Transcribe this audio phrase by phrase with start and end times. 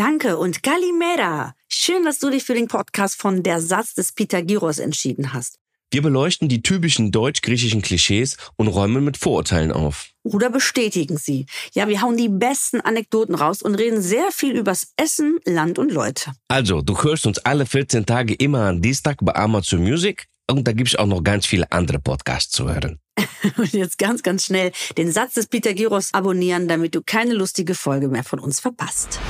[0.00, 1.54] Danke und Kalimera.
[1.68, 5.56] Schön, dass du dich für den Podcast von Der Satz des Pythagoras entschieden hast.
[5.92, 10.08] Wir beleuchten die typischen deutsch-griechischen Klischees und räumen mit Vorurteilen auf.
[10.22, 11.44] Oder bestätigen sie.
[11.74, 15.92] Ja, wir hauen die besten Anekdoten raus und reden sehr viel übers Essen, Land und
[15.92, 16.32] Leute.
[16.48, 20.72] Also, du hörst uns alle 14 Tage immer am Dienstag bei Amazon Music und da
[20.72, 22.98] gibt's auch noch ganz viele andere Podcasts zu hören.
[23.58, 28.08] Und jetzt ganz, ganz schnell den Satz des Pythagoras abonnieren, damit du keine lustige Folge
[28.08, 29.20] mehr von uns verpasst.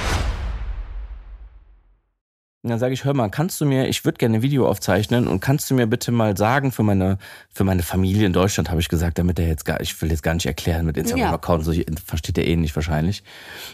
[2.63, 5.29] Und dann sage ich, hör mal, kannst du mir, ich würde gerne ein Video aufzeichnen
[5.29, 7.17] und kannst du mir bitte mal sagen für meine,
[7.49, 10.23] für meine Familie in Deutschland, habe ich gesagt, damit er jetzt gar, ich will jetzt
[10.23, 11.73] gar nicht erklären mit Instagram-Account, so
[12.05, 13.23] versteht er eh nicht wahrscheinlich,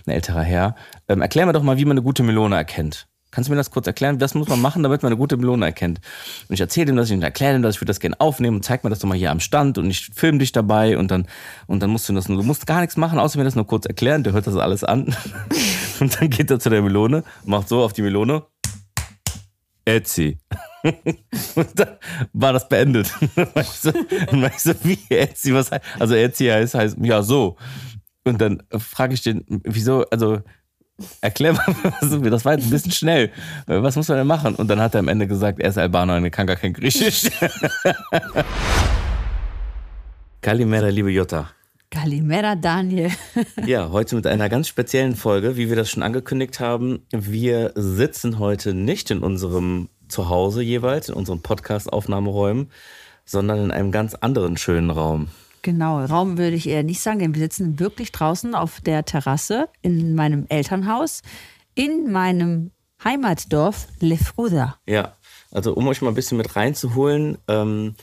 [0.07, 0.77] ein älterer Herr.
[1.09, 3.09] Ähm, erklär mir doch mal, wie man eine gute Melone erkennt.
[3.33, 4.21] Kannst du mir das kurz erklären?
[4.21, 6.01] Was muss man machen, damit man eine gute Melone erkennt?
[6.49, 8.63] Und ich erzähle ihm das, ich erkläre ihm das, ich würde das gerne aufnehmen und
[8.63, 11.27] zeig mir das doch mal hier am Stand und ich filme dich dabei und dann,
[11.67, 13.85] und dann musst du das, du musst gar nichts machen, außer mir das nur kurz
[13.85, 15.15] erklären, der hört das alles an.
[16.01, 18.45] und dann geht er zu der Melone, macht so auf die Melone
[19.87, 20.39] Etsy.
[21.55, 21.97] Und dann
[22.33, 23.11] war das beendet.
[23.35, 25.55] Dann so, ich so, wie Etsy?
[25.55, 25.85] Was heißt?
[25.99, 27.57] Also Etsy heißt, heißt ja so.
[28.25, 30.41] Und dann frage ich den, wieso, also
[31.21, 31.65] erklär mal,
[32.31, 33.31] das war jetzt ein bisschen schnell.
[33.67, 34.55] Was muss man denn machen?
[34.57, 36.73] Und dann hat er am Ende gesagt, er ist Albaner und er kann gar kein
[36.73, 37.31] Griechisch.
[40.41, 41.51] Kalimera, liebe Jutta.
[41.97, 43.11] Kalimera, Daniel.
[43.67, 47.07] ja, heute mit einer ganz speziellen Folge, wie wir das schon angekündigt haben.
[47.11, 52.71] Wir sitzen heute nicht in unserem Zuhause jeweils, in unseren Podcast-Aufnahmeräumen,
[53.25, 55.29] sondern in einem ganz anderen schönen Raum.
[55.63, 59.71] Genau, Raum würde ich eher nicht sagen, denn wir sitzen wirklich draußen auf der Terrasse
[59.81, 61.23] in meinem Elternhaus,
[61.75, 64.77] in meinem Heimatdorf Lefruda.
[64.87, 65.15] Ja,
[65.51, 67.95] also um euch mal ein bisschen mit reinzuholen, ähm,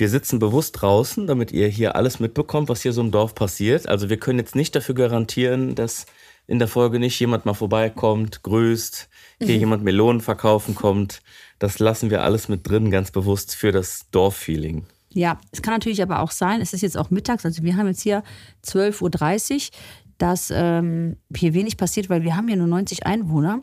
[0.00, 3.88] wir sitzen bewusst draußen, damit ihr hier alles mitbekommt, was hier so im Dorf passiert.
[3.88, 6.06] Also wir können jetzt nicht dafür garantieren, dass
[6.46, 9.60] in der Folge nicht jemand mal vorbeikommt, grüßt, hier mhm.
[9.60, 11.22] jemand Melonen verkaufen kommt.
[11.60, 14.84] Das lassen wir alles mit drin, ganz bewusst für das Dorffeeling.
[15.10, 17.86] Ja, es kann natürlich aber auch sein, es ist jetzt auch mittags, also wir haben
[17.86, 18.22] jetzt hier
[18.64, 19.78] 12.30 Uhr,
[20.18, 23.62] dass ähm, hier wenig passiert, weil wir haben hier nur 90 Einwohner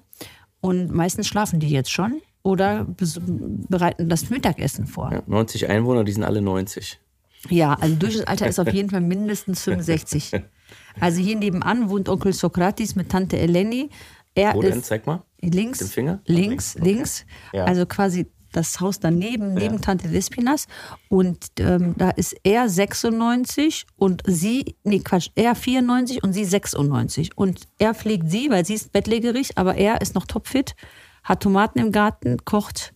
[0.61, 5.11] und meistens schlafen die jetzt schon oder bereiten das Mittagessen vor.
[5.11, 6.97] Ja, 90 Einwohner, die sind alle 90.
[7.49, 10.31] Ja, also Durchschnittsalter ist auf jeden Fall mindestens 65.
[10.99, 13.89] Also hier nebenan wohnt Onkel Sokratis mit Tante Eleni.
[14.35, 14.83] Er Wo ist denn?
[14.83, 15.21] Zeig mal.
[15.39, 15.79] Links.
[15.79, 16.19] Den Finger?
[16.25, 16.85] Links, okay.
[16.85, 17.25] links.
[17.53, 17.63] Ja.
[17.65, 19.81] Also quasi das Haus daneben, neben ja.
[19.81, 20.67] Tante Despinas.
[21.07, 27.37] Und ähm, da ist er 96 und sie, nee Quatsch, er 94 und sie 96.
[27.37, 30.75] Und er pflegt sie, weil sie ist bettlägerig, aber er ist noch topfit
[31.27, 32.93] hat Tomaten im Garten, kocht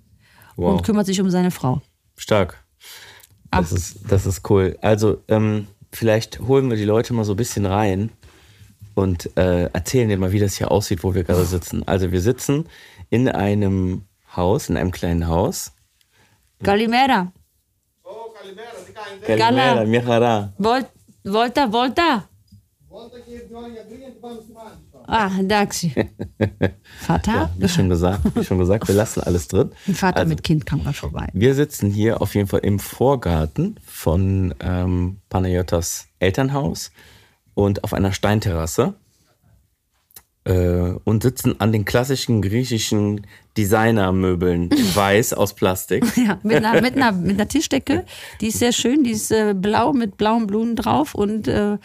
[0.56, 0.72] wow.
[0.74, 1.82] und kümmert sich um seine Frau.
[2.16, 2.64] Stark.
[3.52, 4.78] Das ist, das ist cool.
[4.82, 8.10] Also, ähm, vielleicht holen wir die Leute mal so ein bisschen rein
[8.96, 11.86] und äh, erzählen dir mal, wie das hier aussieht, wo wir gerade sitzen.
[11.86, 12.70] Also, wir sitzen
[13.10, 15.74] in einem Haus, in einem kleinen Haus.
[16.64, 17.34] Kalimera.
[18.04, 18.72] Oh, Kalimera.
[19.26, 20.54] Kalimera, Mihara.
[21.24, 22.30] Volta, volta.
[25.08, 26.10] Ah, danke.
[27.00, 27.32] Vater?
[27.32, 29.72] Ja, wie schon gesagt, wie schon gesagt, wir lassen alles drin.
[29.88, 31.28] Ein Vater also, mit Kind kam mal vorbei.
[31.34, 36.92] Wir sitzen hier auf jeden Fall im Vorgarten von ähm, Panayotas Elternhaus
[37.54, 38.96] und auf einer Steinterrasse
[40.44, 46.06] äh, und sitzen an den klassischen griechischen Designermöbeln, weiß aus Plastik.
[46.18, 48.06] Ja, mit einer, mit, einer, mit einer Tischdecke.
[48.42, 51.78] Die ist sehr schön, die ist äh, blau mit blauen Blumen drauf und äh,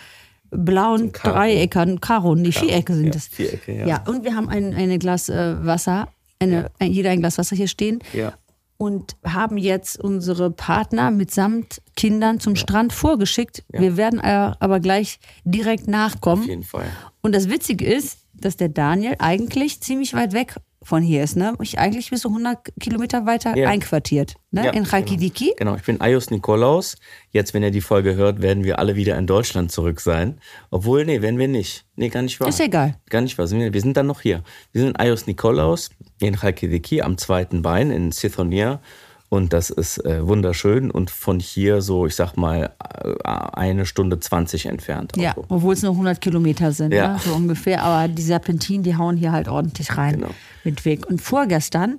[0.51, 2.67] blauen Dreieckern, Karo, die Karo.
[2.67, 3.27] Vierecke sind ja, das.
[3.29, 3.87] Vierecke, ja.
[3.87, 6.09] Ja, und wir haben ein, ein Glas äh, Wasser,
[6.39, 6.87] eine, ja.
[6.87, 8.01] jeder ein Glas Wasser hier stehen.
[8.12, 8.34] Ja.
[8.79, 12.57] Und haben jetzt unsere Partner mitsamt Kindern zum.
[12.57, 13.65] Strand vorgeschickt.
[13.71, 16.43] Wir werden aber gleich direkt nachkommen.
[16.43, 16.84] Auf jeden Fall.
[17.23, 21.55] Und das Witzige ist, dass der Daniel eigentlich ziemlich weit weg von hier ist, ne?
[21.61, 23.69] Ich eigentlich bis so 100 Kilometer weiter ja.
[23.69, 24.67] einquartiert, ne?
[24.67, 25.47] Ja, in Chalkidiki.
[25.47, 25.73] Genau.
[25.73, 26.97] genau, ich bin Ayos Nikolaus.
[27.31, 30.41] Jetzt, wenn ihr die Folge hört, werden wir alle wieder in Deutschland zurück sein.
[30.71, 31.85] Obwohl, nee, werden wir nicht.
[31.97, 32.49] Nee, gar nicht wahr.
[32.49, 32.97] Ist egal.
[33.11, 33.51] Gar nicht wahr.
[33.51, 34.45] Wir sind dann noch hier.
[34.73, 38.81] Wir sind in Ayos Nikolaus in Chalkidiki am zweiten Bein in Sithonia
[39.28, 44.21] und das ist äh, wunderschön und von hier so, ich sag mal, äh, eine Stunde
[44.21, 45.13] 20 entfernt.
[45.17, 47.15] Ja, obwohl es nur 100 Kilometer sind, ja.
[47.15, 47.19] ne?
[47.19, 47.83] so ungefähr.
[47.83, 50.31] Aber die Serpentinen, die hauen hier halt ordentlich rein genau.
[50.63, 51.07] mit Weg.
[51.07, 51.99] Und vorgestern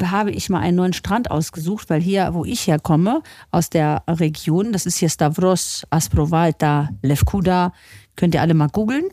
[0.00, 4.72] habe ich mal einen neuen Strand ausgesucht, weil hier, wo ich herkomme, aus der Region,
[4.72, 7.72] das ist hier Stavros, Asprovalta, Lefkuda,
[8.14, 9.08] könnt ihr alle mal googeln.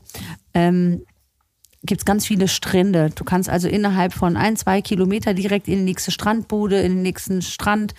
[0.53, 1.01] Ähm,
[1.85, 3.09] gibt es ganz viele Strände.
[3.13, 7.01] Du kannst also innerhalb von ein, zwei Kilometer direkt in die nächste Strandbude, in den
[7.01, 7.93] nächsten Strand.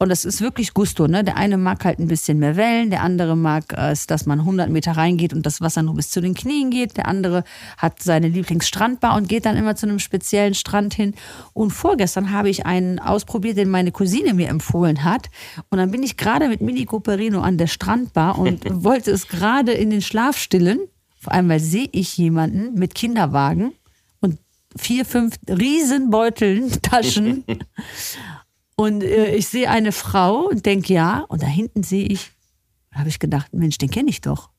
[0.00, 1.08] Und das ist wirklich Gusto.
[1.08, 1.24] Ne?
[1.24, 4.70] Der eine mag halt ein bisschen mehr Wellen, der andere mag es, dass man 100
[4.70, 6.96] Meter reingeht und das Wasser nur bis zu den Knien geht.
[6.96, 7.42] Der andere
[7.76, 11.14] hat seine Lieblingsstrandbar und geht dann immer zu einem speziellen Strand hin.
[11.52, 15.30] Und vorgestern habe ich einen ausprobiert, den meine Cousine mir empfohlen hat.
[15.70, 19.72] Und dann bin ich gerade mit Mini Cooperino an der Strandbar und wollte es gerade
[19.72, 20.80] in den Schlaf stillen.
[21.20, 23.72] Vor allem, weil sehe ich jemanden mit Kinderwagen
[24.20, 24.38] und
[24.76, 27.44] vier, fünf Riesenbeuteln, Taschen.
[28.76, 31.20] und äh, ich sehe eine Frau und denke, ja.
[31.28, 32.30] Und da hinten sehe ich,
[32.92, 34.50] habe ich gedacht, Mensch, den kenne ich doch.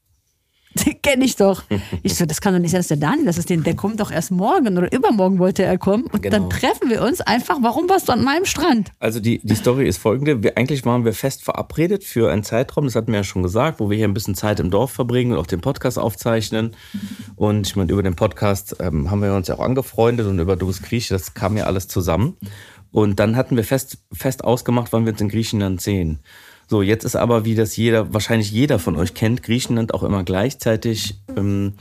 [0.86, 1.64] Den kenne ich doch.
[2.04, 4.00] Ich so, das kann doch nicht sein, dass der Daniel, das ist den, der kommt
[4.00, 6.04] doch erst morgen oder übermorgen wollte er kommen.
[6.06, 6.38] Und Genau.
[6.38, 7.58] dann treffen wir uns einfach.
[7.62, 8.92] Warum warst du an meinem Strand?
[9.00, 10.44] Also die, die Story ist folgende.
[10.44, 13.80] Wir, eigentlich waren wir fest verabredet für einen Zeitraum, das hatten wir ja schon gesagt,
[13.80, 16.76] wo wir hier ein bisschen Zeit im Dorf verbringen und auch den Podcast aufzeichnen.
[17.36, 20.56] Und ich meine, über den Podcast ähm, haben wir uns ja auch angefreundet und über
[20.56, 22.38] Du bist Grieche, das kam ja alles zusammen.
[22.92, 26.20] Und dann hatten wir fest, fest ausgemacht, wann wir uns in Griechenland sehen.
[26.70, 30.24] So, jetzt ist aber, wie das jeder, wahrscheinlich jeder von euch kennt, Griechenland auch immer
[30.24, 31.74] gleichzeitig ähm,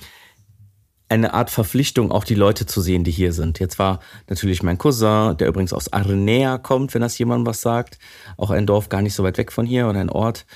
[1.11, 3.61] eine Art Verpflichtung, auch die Leute zu sehen, die hier sind.
[3.61, 4.00] Jetzt war
[4.31, 7.99] natürlich mein Cousin, der übrigens aus Arenea kommt, wenn das jemand was sagt,
[8.38, 10.46] auch ein Dorf gar nicht so weit weg von hier oder ein Ort,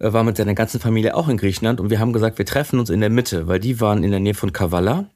[0.00, 2.78] äh, war mit seiner ganzen Familie auch in Griechenland und wir haben gesagt, wir treffen
[2.78, 5.06] uns in der Mitte, weil die waren in der Nähe von Kavala,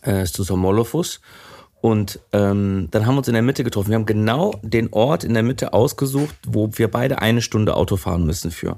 [0.00, 1.20] äh, Stusamolofus.
[1.82, 3.88] Und ähm, dann haben wir uns in der Mitte getroffen.
[3.90, 7.96] Wir haben genau den Ort in der Mitte ausgesucht, wo wir beide eine Stunde Auto
[7.96, 8.76] fahren müssen für.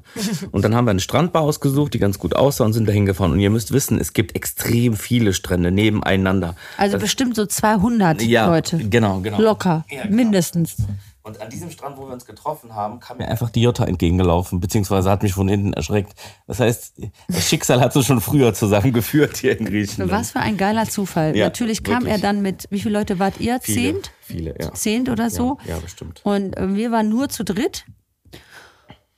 [0.53, 3.33] Und dann haben wir eine Strandbar ausgesucht, die ganz gut aussah und sind dahin gefahren.
[3.33, 6.57] Und ihr müsst wissen, es gibt extrem viele Strände nebeneinander.
[6.79, 8.79] Also bestimmt so 200 Ja, Leute.
[8.79, 9.39] genau, genau.
[9.39, 10.17] Locker, Ja, genau.
[10.17, 10.77] mindestens.
[11.25, 14.61] Und an diesem Strand, wo wir uns getroffen haben, kam mir einfach die Jutta entgegengelaufen,
[14.61, 16.13] beziehungsweise hat mich von hinten erschreckt.
[16.47, 20.13] Das heißt, das Schicksal hat uns schon früher zusammengeführt hier in Griechenland.
[20.13, 21.35] Was für ein geiler Zufall.
[21.35, 22.13] Ja, Natürlich kam wirklich.
[22.13, 23.59] er dann mit, wie viele Leute wart ihr?
[23.63, 24.13] Viele, Zehnt?
[24.21, 24.75] Viele, ja.
[24.75, 25.57] Zehnt oder so?
[25.65, 26.21] Ja, ja, bestimmt.
[26.25, 27.87] Und äh, wir waren nur zu dritt.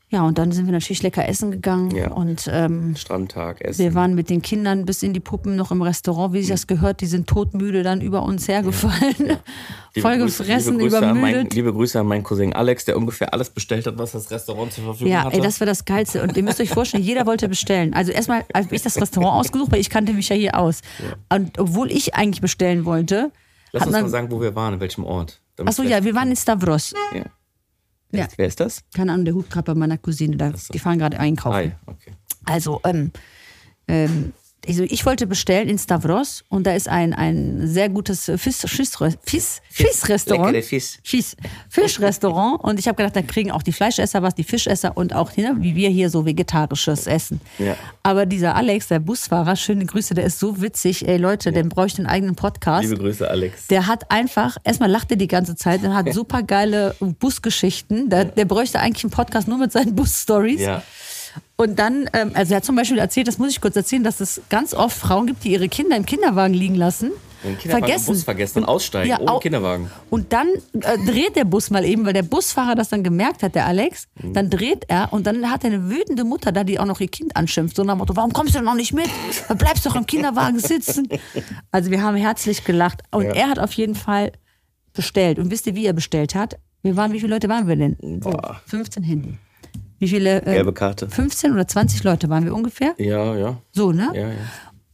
[0.08, 1.90] Ja, und dann sind wir natürlich lecker essen gegangen.
[1.90, 2.12] Ja.
[2.12, 3.82] Und ähm, Strandtag, Essen.
[3.82, 6.68] wir waren mit den Kindern bis in die Puppen noch im Restaurant, wie sich das
[6.68, 7.00] gehört.
[7.00, 9.16] Die sind todmüde dann über uns hergefallen.
[9.18, 9.40] Liebe
[10.00, 11.54] Voll Grüße- gefressen, liebe Grüße An mein, übermüdet.
[11.54, 14.84] liebe Grüße an meinen Cousin Alex, der ungefähr alles bestellt hat, was das Restaurant zur
[14.84, 15.36] Verfügung Ja, hatte.
[15.38, 16.22] ey, das war das Geilste.
[16.22, 17.92] Und ihr müsst euch vorstellen, jeder wollte bestellen.
[17.92, 20.82] Also erstmal habe ich das Restaurant ausgesucht, weil ich kannte mich ja hier aus.
[21.32, 23.32] Und obwohl ich eigentlich bestellen wollte,
[23.72, 24.10] Lass uns mal man.
[24.12, 25.40] sagen, wo wir waren, in welchem Ort.
[25.64, 26.94] Achso, ja, wir waren in Stavros.
[27.12, 27.22] ja.
[28.12, 28.18] Ja.
[28.20, 28.82] Wer, ist, wer ist das?
[28.94, 30.36] Keine Ahnung, der bei meiner Cousine.
[30.36, 31.54] Da, Die fahren gerade einkaufen.
[31.56, 32.12] Ah, ja, okay.
[32.44, 33.10] Also, ähm,
[33.88, 34.32] ähm,
[34.66, 38.90] also ich wollte bestellen in Stavros und da ist ein, ein sehr gutes Fisch, Fisch,
[39.22, 40.64] Fisch, Fischrestaurant.
[40.64, 40.98] Fisch.
[41.02, 41.34] Fisch,
[41.68, 45.36] Fischrestaurant und ich habe gedacht, da kriegen auch die Fleischesser was, die Fischesser und auch
[45.36, 47.40] ne, wie wir hier so vegetarisches Essen.
[47.58, 47.76] Ja.
[48.02, 51.06] Aber dieser Alex, der Busfahrer, schöne Grüße, der ist so witzig.
[51.06, 52.88] Ey Leute, der bräuchte einen eigenen Podcast.
[52.88, 53.66] Liebe Grüße, Alex.
[53.68, 58.10] Der hat einfach, erstmal lacht er die ganze Zeit und hat super geile Busgeschichten.
[58.10, 60.60] Der, der bräuchte eigentlich einen Podcast nur mit seinen Bus-Stories.
[60.60, 60.82] Ja.
[61.56, 64.20] Und dann, ähm, also er hat zum Beispiel erzählt, das muss ich kurz erzählen, dass
[64.20, 67.12] es ganz oft Frauen gibt, die ihre Kinder im Kinderwagen liegen lassen.
[67.44, 68.06] Den Kinderwagen vergessen.
[68.06, 69.90] Bus vergessen und aussteigen, Ja, ohne Kinderwagen.
[70.10, 70.48] Und dann
[70.80, 74.08] äh, dreht der Bus mal eben, weil der Busfahrer das dann gemerkt hat, der Alex.
[74.20, 74.32] Mhm.
[74.34, 77.08] Dann dreht er und dann hat er eine wütende Mutter da, die auch noch ihr
[77.08, 77.76] Kind anschimpft.
[77.76, 79.08] So nach dem Motto, warum kommst du noch nicht mit?
[79.58, 81.08] Bleibst doch im Kinderwagen sitzen.
[81.70, 83.02] Also wir haben herzlich gelacht.
[83.10, 83.32] Und Ja.
[83.34, 84.32] er hat auf jeden Fall
[84.94, 85.38] bestellt.
[85.38, 86.58] Und wisst ihr, wie er bestellt hat?
[86.82, 87.96] Wir waren, wie viele Leute waren wir denn?
[88.20, 88.60] Boah.
[88.66, 89.38] 15 hinten.
[89.98, 90.42] Wie viele?
[90.42, 91.08] Äh, Gelbe Karte.
[91.08, 92.94] 15 oder 20 Leute waren wir ungefähr.
[92.98, 93.56] Ja, ja.
[93.72, 94.10] So, ne?
[94.14, 94.34] Ja, ja.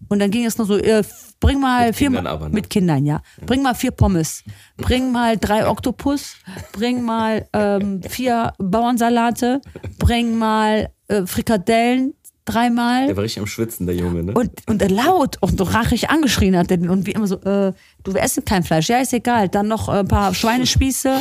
[0.08, 1.02] Und dann ging es nur so, äh,
[1.40, 2.54] bring mal Mit vier Kindern aber, ne?
[2.54, 3.22] mit Kindern, ja.
[3.46, 4.44] Bring mal vier Pommes,
[4.76, 6.36] bring mal drei Oktopus,
[6.72, 9.60] bring mal ähm, vier Bauernsalate,
[9.98, 13.06] bring mal äh, Frikadellen dreimal.
[13.06, 14.32] Der war richtig am Schwitzen, der Junge, ne?
[14.32, 16.70] Und, und er laut und so rachig angeschrien hat.
[16.70, 16.78] er.
[16.90, 17.72] Und wie immer so, äh,
[18.02, 18.88] du wir essen kein Fleisch.
[18.88, 19.48] Ja, ist egal.
[19.48, 21.20] Dann noch äh, ein paar Schweinespieße.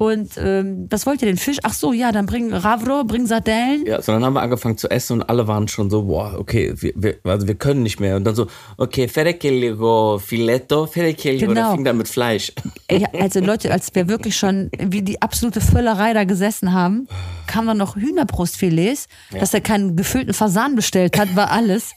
[0.00, 1.36] Und ähm, was wollt ihr denn?
[1.36, 1.58] Fisch?
[1.62, 3.84] Ach so, ja, dann bring Ravro, bring Sardellen.
[3.84, 6.72] Ja, so dann haben wir angefangen zu essen und alle waren schon so, boah, okay,
[6.74, 8.16] wir, wir, also wir können nicht mehr.
[8.16, 8.46] Und dann so,
[8.78, 11.66] okay, ferekeligo filetto, ferekeligo, Genau.
[11.68, 12.50] der fing dann mit Fleisch.
[12.88, 17.06] Ey, also Leute, als wir wirklich schon wie die absolute Völlerei da gesessen haben,
[17.46, 19.06] kamen dann noch Hühnerbrustfilets,
[19.38, 21.92] dass er keinen gefüllten Fasan bestellt hat, war alles.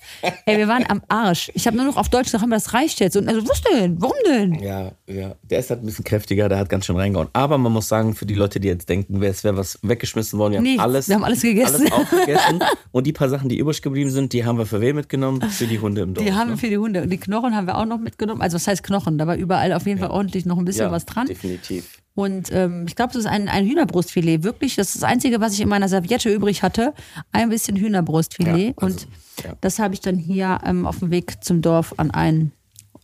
[0.45, 1.51] Ey, wir waren am Arsch.
[1.53, 3.15] Ich habe nur noch auf Deutsch gesagt, das reicht jetzt.
[3.15, 4.01] Und also, was denn?
[4.01, 4.55] Warum denn?
[4.55, 5.35] Ja, ja.
[5.43, 7.29] Der ist halt ein bisschen kräftiger, der hat ganz schön reingehauen.
[7.31, 10.53] Aber man muss sagen, für die Leute, die jetzt denken, es wäre was weggeschmissen worden,
[10.53, 10.83] wir haben Nichts.
[10.83, 11.75] alles, Wir haben alles gegessen.
[11.75, 12.59] Alles aufgegessen.
[12.91, 15.41] und die paar Sachen, die übrig geblieben sind, die haben wir für wen mitgenommen?
[15.41, 16.25] Für die Hunde im Dorf.
[16.25, 16.57] Die haben wir ne?
[16.57, 17.03] für die Hunde.
[17.03, 18.41] Und die Knochen haben wir auch noch mitgenommen.
[18.41, 19.17] Also was heißt Knochen?
[19.17, 21.27] Da war überall auf jeden Fall ordentlich noch ein bisschen ja, was dran.
[21.27, 21.99] definitiv.
[22.15, 24.43] Und ähm, ich glaube, das ist ein, ein Hühnerbrustfilet.
[24.43, 26.93] Wirklich, das ist das Einzige, was ich in meiner Serviette übrig hatte.
[27.31, 28.67] Ein bisschen Hühnerbrustfilet.
[28.67, 29.07] Ja, also, und
[29.61, 32.51] das habe ich dann hier ähm, auf dem Weg zum Dorf an einen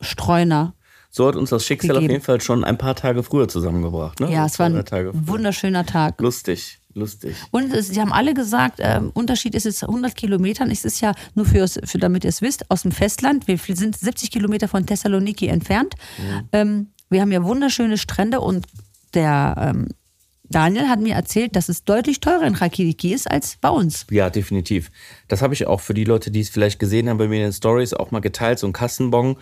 [0.01, 0.73] Streuner.
[1.11, 2.05] So hat uns das Schicksal Gegeben.
[2.05, 4.19] auf jeden Fall schon ein paar Tage früher zusammengebracht.
[4.19, 4.31] Ne?
[4.31, 6.21] Ja, es war ein wunderschöner Tag.
[6.21, 7.35] Lustig, lustig.
[7.49, 10.69] Und sie haben alle gesagt, ähm, Unterschied ist jetzt 100 Kilometern.
[10.69, 13.47] Es ist ja nur für, für damit ihr es wisst, aus dem Festland.
[13.47, 15.95] Wir sind 70 Kilometer von Thessaloniki entfernt.
[16.51, 18.67] Ähm, wir haben ja wunderschöne Strände und
[19.15, 19.87] der ähm,
[20.43, 24.07] Daniel hat mir erzählt, dass es deutlich teurer in Rakidiki ist als bei uns.
[24.09, 24.91] Ja, definitiv.
[25.27, 27.43] Das habe ich auch für die Leute, die es vielleicht gesehen haben bei mir in
[27.43, 29.37] den Stories, auch mal geteilt, so ein Kassenbon.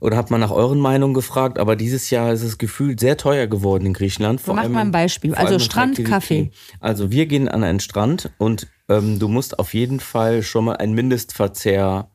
[0.00, 3.46] Oder habe mal nach euren Meinungen gefragt, aber dieses Jahr ist es gefühlt sehr teuer
[3.46, 4.40] geworden in Griechenland.
[4.40, 5.34] Vor Mach allem- mal ein Beispiel.
[5.34, 6.10] Also allem in Strand, Thrakidiki.
[6.10, 6.50] Kaffee.
[6.80, 10.76] Also wir gehen an einen Strand und ähm, du musst auf jeden Fall schon mal
[10.76, 12.10] einen Mindestverzehr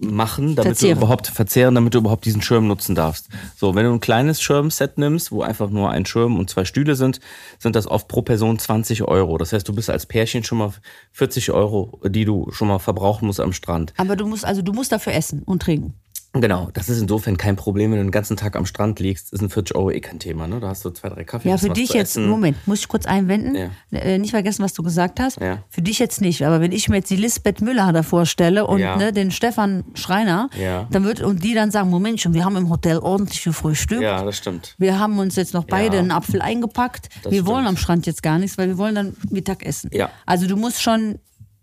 [0.00, 0.98] machen, damit Verzehren.
[0.98, 3.28] du überhaupt verzehren, damit du überhaupt diesen Schirm nutzen darfst.
[3.56, 6.94] So, wenn du ein kleines Schirmset nimmst, wo einfach nur ein Schirm und zwei Stühle
[6.94, 7.20] sind,
[7.58, 9.38] sind das oft pro Person 20 Euro.
[9.38, 10.72] Das heißt, du bist als Pärchen schon mal
[11.12, 13.92] 40 Euro, die du schon mal verbrauchen musst am Strand.
[13.96, 15.94] Aber du musst, also du musst dafür essen und trinken.
[16.32, 19.40] Genau, das ist insofern kein Problem, wenn du den ganzen Tag am Strand liegst, ist
[19.42, 20.60] ein 40 Euro eh kein Thema, ne?
[20.60, 21.48] Da hast du zwei, drei Kaffee.
[21.48, 22.16] Ja, für dich jetzt.
[22.16, 23.56] Moment, muss ich kurz einwenden?
[23.56, 23.98] Ja.
[23.98, 25.40] Äh, nicht vergessen, was du gesagt hast.
[25.40, 25.64] Ja.
[25.68, 28.78] Für dich jetzt nicht, aber wenn ich mir jetzt die Lisbeth Müller da vorstelle und
[28.78, 28.96] Ja.
[28.96, 30.48] ne, den Stefan Schreiner,
[30.90, 34.00] dann wird und die dann sagen, Moment schon, wir haben im Hotel ordentlich gefrühstückt.
[34.02, 34.76] Ja, das stimmt.
[34.78, 37.08] Wir haben uns jetzt noch beide einen Apfel eingepackt.
[37.24, 37.68] Das wir wollen stimmt.
[37.70, 39.90] am Strand jetzt gar nichts, weil wir wollen dann Mittag essen.
[39.92, 40.10] Ja.
[40.26, 41.18] Also du musst schon,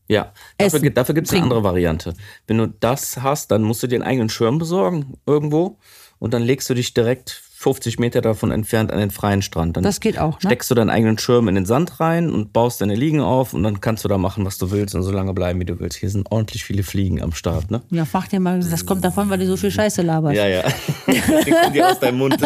[0.07, 2.13] Ja, dafür, Essen, dafür gibt es eine andere Variante.
[2.47, 5.77] Wenn du das hast, dann musst du dir einen eigenen Schirm besorgen irgendwo
[6.19, 9.75] und dann legst du dich direkt 50 Meter davon entfernt an den freien Strand.
[9.75, 10.33] Dann das geht auch.
[10.33, 10.49] Ne?
[10.49, 13.63] steckst du deinen eigenen Schirm in den Sand rein und baust deine Liegen auf und
[13.63, 15.97] dann kannst du da machen, was du willst und so lange bleiben, wie du willst.
[15.97, 17.81] Hier sind ordentlich viele Fliegen am Start, ne?
[17.89, 20.37] Ja, mach dir mal, das kommt davon, weil du so viel Scheiße laberst.
[20.37, 20.63] Ja, ja.
[21.73, 22.37] Die aus deinem Mund.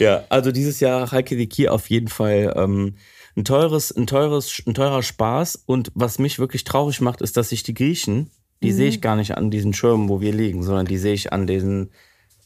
[0.00, 2.96] ja, also dieses Jahr Halkidiki auf jeden Fall ähm,
[3.36, 5.62] ein teures, ein teures, ein teurer Spaß.
[5.66, 8.30] Und was mich wirklich traurig macht, ist, dass ich die Griechen,
[8.62, 11.32] die sehe ich gar nicht an diesen Schirmen, wo wir liegen, sondern die sehe ich
[11.32, 11.90] an diesen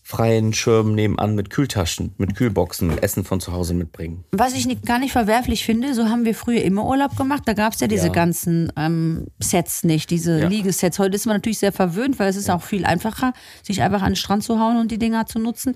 [0.07, 4.23] freien Schirmen nebenan mit Kühltaschen, mit Kühlboxen, mit Essen von zu Hause mitbringen.
[4.33, 7.45] Was ich nicht, gar nicht verwerflich finde, so haben wir früher immer Urlaub gemacht.
[7.47, 8.13] Da gab es ja diese Ja.
[8.13, 10.49] ganzen ähm, Sets nicht, diese Ja.
[10.49, 10.99] Liegesets.
[10.99, 13.33] Heute ist man natürlich sehr verwöhnt, weil es ist auch viel einfacher,
[13.63, 15.75] sich einfach an den Strand zu hauen und die Dinger zu nutzen.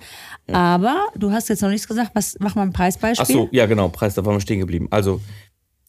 [0.52, 2.10] Aber du hast jetzt noch nichts gesagt.
[2.12, 3.24] Was mach mal ein Preisbeispiel?
[3.26, 4.88] Ach so, ja genau, Preis, da waren wir stehen geblieben.
[4.90, 5.22] Also,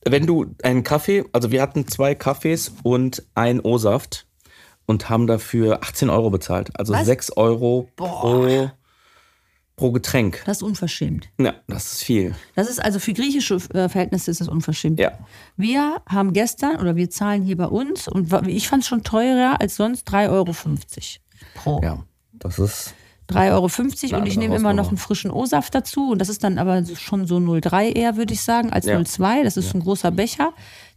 [0.05, 4.27] wenn du einen Kaffee, also wir hatten zwei Kaffees und ein O-Saft
[4.89, 6.71] und haben dafür 18 Euro bezahlt.
[6.73, 7.05] Also Was?
[7.05, 8.69] 6 Euro pro,
[9.75, 10.41] pro Getränk.
[10.47, 11.29] Das ist unverschämt.
[11.37, 12.33] Ja, das ist viel.
[12.55, 14.99] Das ist also für griechische äh, Verhältnisse ist das unverschämt.
[14.99, 15.11] Ja.
[15.57, 19.61] Wir haben gestern oder wir zahlen hier bei uns und ich fand es schon teurer
[19.61, 20.53] als sonst 3,50 Euro
[21.53, 21.81] pro.
[21.83, 22.03] Ja,
[22.33, 22.95] das ist.
[23.29, 26.13] 3,50 Euro und ich nehme immer noch einen frischen O-Saft dazu.
[26.13, 28.97] Und das ist dann aber schon so 0,3 eher, würde ich sagen, als Ja.
[28.97, 29.43] 0,2.
[29.43, 30.51] Das ist ein großer Becher,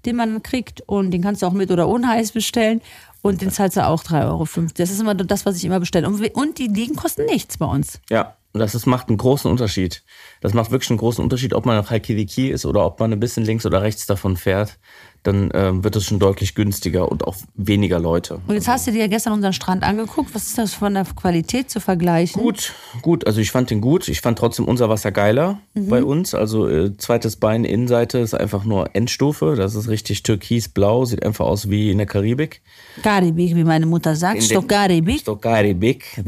[0.06, 0.80] den man kriegt.
[0.88, 2.80] Und den kannst du auch mit oder ohne Eis bestellen.
[3.22, 4.68] Und den zahlst du auch 3,50 Euro.
[4.76, 6.08] Das ist immer das, was ich immer bestelle.
[6.08, 8.00] Und, die Liegen kosten nichts bei uns.
[8.10, 10.02] Ja, und das ist, macht einen großen Unterschied.
[10.40, 13.20] Das macht wirklich einen großen Unterschied, ob man auf Halkidiki ist oder ob man ein
[13.20, 14.78] bisschen links oder rechts davon fährt
[15.22, 18.40] dann ähm, wird es schon deutlich günstiger und auch weniger Leute.
[18.46, 20.34] Und jetzt hast du dir ja gestern unseren Strand angeguckt.
[20.34, 22.42] Was ist das von der Qualität zu vergleichen?
[22.42, 23.26] Gut, gut.
[23.26, 24.08] Also ich fand den gut.
[24.08, 25.88] Ich fand trotzdem unser Wasser geiler mhm.
[25.88, 26.34] bei uns.
[26.34, 29.54] Also äh, zweites Bein, Innenseite ist einfach nur Endstufe.
[29.56, 31.04] Das ist richtig türkisblau.
[31.04, 32.62] Sieht einfach aus wie in der Karibik.
[33.02, 34.42] Karibik, wie meine Mutter sagt.
[34.42, 35.20] Sto Karibik.
[35.20, 36.20] Sto Karibik.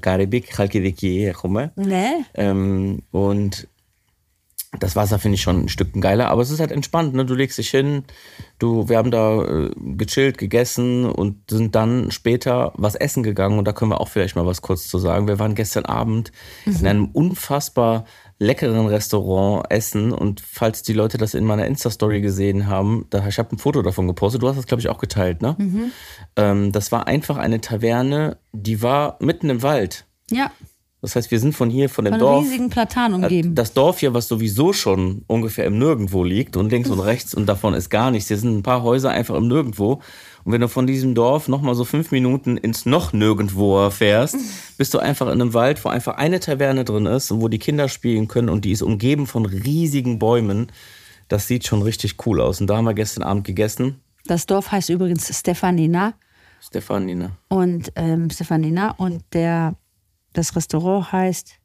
[0.00, 0.54] Karibik.
[1.76, 2.24] Ne?
[2.34, 3.66] Ähm, und
[4.78, 7.12] das Wasser finde ich schon ein Stück geiler, aber es ist halt entspannt.
[7.12, 7.24] Ne?
[7.24, 8.04] Du legst dich hin,
[8.60, 13.58] du, wir haben da äh, gechillt, gegessen und sind dann später was essen gegangen.
[13.58, 15.26] Und da können wir auch vielleicht mal was kurz zu sagen.
[15.26, 16.30] Wir waren gestern Abend
[16.66, 18.04] in einem unfassbar
[18.38, 20.12] leckeren Restaurant essen.
[20.12, 23.82] Und falls die Leute das in meiner Insta-Story gesehen haben, da, ich habe ein Foto
[23.82, 24.40] davon gepostet.
[24.40, 25.56] Du hast das, glaube ich, auch geteilt, ne?
[26.36, 30.06] Ähm, das war einfach eine Taverne, die war mitten im Wald.
[30.30, 30.52] Ja,
[31.02, 32.44] Das heißt, wir sind von hier, von dem von Dorf.
[32.44, 33.54] riesigen Platan umgeben.
[33.54, 37.46] Das Dorf hier, was sowieso schon ungefähr im Nirgendwo liegt und links und rechts und
[37.46, 38.28] davon ist gar nichts.
[38.28, 40.00] Hier sind ein paar Häuser einfach im Nirgendwo.
[40.44, 44.36] Und wenn du von diesem Dorf nochmal so fünf Minuten ins noch Nirgendwo fährst,
[44.78, 47.58] bist du einfach in einem Wald, wo einfach eine Taverne drin ist und wo die
[47.58, 50.70] Kinder spielen können und die ist umgeben von riesigen Bäumen.
[51.28, 52.60] Das sieht schon richtig cool aus.
[52.60, 54.00] Und da haben wir gestern Abend gegessen.
[54.26, 56.14] Das Dorf heißt übrigens Stefanina.
[56.60, 57.30] Stefanina.
[57.48, 59.74] Und ähm, Stefanina und der,
[60.32, 61.58] das Restaurant heißt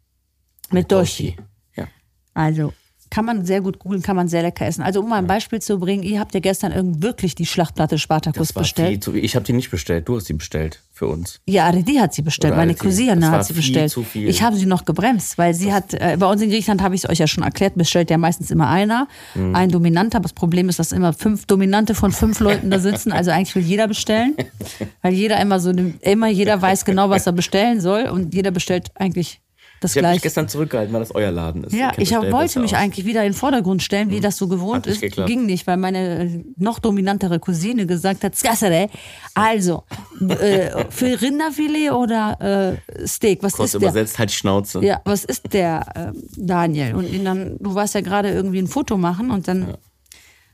[0.72, 1.38] Medoshi.
[1.76, 1.88] Ja.
[2.34, 2.74] Also
[3.16, 4.82] Kann man sehr gut googeln, kann man sehr lecker essen.
[4.82, 7.98] Also um mal ein Beispiel zu bringen, ihr habt ja gestern irgend wirklich die Schlachtplatte
[7.98, 9.06] Spartakus Das war bestellt.
[9.06, 11.40] viel ich habe die nicht bestellt, du hast die bestellt für uns.
[11.46, 12.52] Ja, die hat sie bestellt.
[12.52, 13.98] Oder Meine sie- Cousine das hat sie viel bestellt.
[14.28, 17.06] Ich habe sie noch gebremst, weil sie hat, äh, bei uns in Griechenland habe ich
[17.06, 19.56] es euch ja schon erklärt, bestellt ja meistens immer einer, Mhm.
[19.56, 20.18] ein Dominanter.
[20.18, 23.14] Aber das Problem ist, dass immer fünf Dominante von fünf Leuten da sitzen.
[23.14, 24.36] Also eigentlich will jeder bestellen,
[25.02, 28.92] weil jeder immer so, immer jeder weiß genau, was er bestellen soll und jeder bestellt
[28.96, 29.40] eigentlich
[29.82, 30.22] das Ich habe mich Gleiche.
[30.24, 31.74] gestern zurückgehalten, weil das euer Laden ist.
[31.74, 32.80] Ja, ich hab, wollte mich aus.
[32.82, 35.02] Eigentlich wieder in den Vordergrund stellen, wie das so gewohnt ist.
[35.02, 35.28] geklappt.
[35.28, 38.90] Ging nicht, weil meine äh, noch dominantere Cousine gesagt hat, Skassere,
[39.34, 39.84] also
[40.28, 43.90] äh, für Rinderfilet oder äh, Steak, was Kurz ist der?
[43.90, 44.84] übersetzt, halt Schnauze.
[44.84, 46.96] Ja, was ist der äh, Daniel?
[46.96, 49.76] Und ihn dann, du warst ja gerade irgendwie ein Foto machen und dann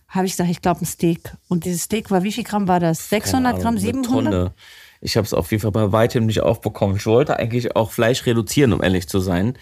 [0.08, 1.22] habe ich gesagt, ich glaube ein Steak.
[1.48, 3.10] Und dieses Steak war, wie viel Gramm war das?
[3.10, 4.34] 600 Keine Gramm, Ahnung, eine 700?
[4.34, 4.51] Tonne.
[5.01, 6.96] Ich habe es auf jeden Fall bei weitem nicht aufbekommen.
[6.96, 9.58] Ich wollte eigentlich auch Fleisch reduzieren, um ehrlich zu sein.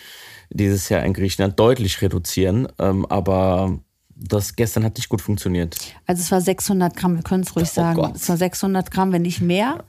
[0.50, 2.68] Dieses Jahr in Griechenland deutlich reduzieren.
[2.78, 3.80] Ähm, aber
[4.16, 5.78] das gestern hat nicht gut funktioniert.
[6.06, 7.96] Also es war 600 Gramm, wir können es ruhig Oh sagen.
[8.02, 8.16] Gott.
[8.16, 9.86] Es war 600 Gramm, wenn nicht mehr.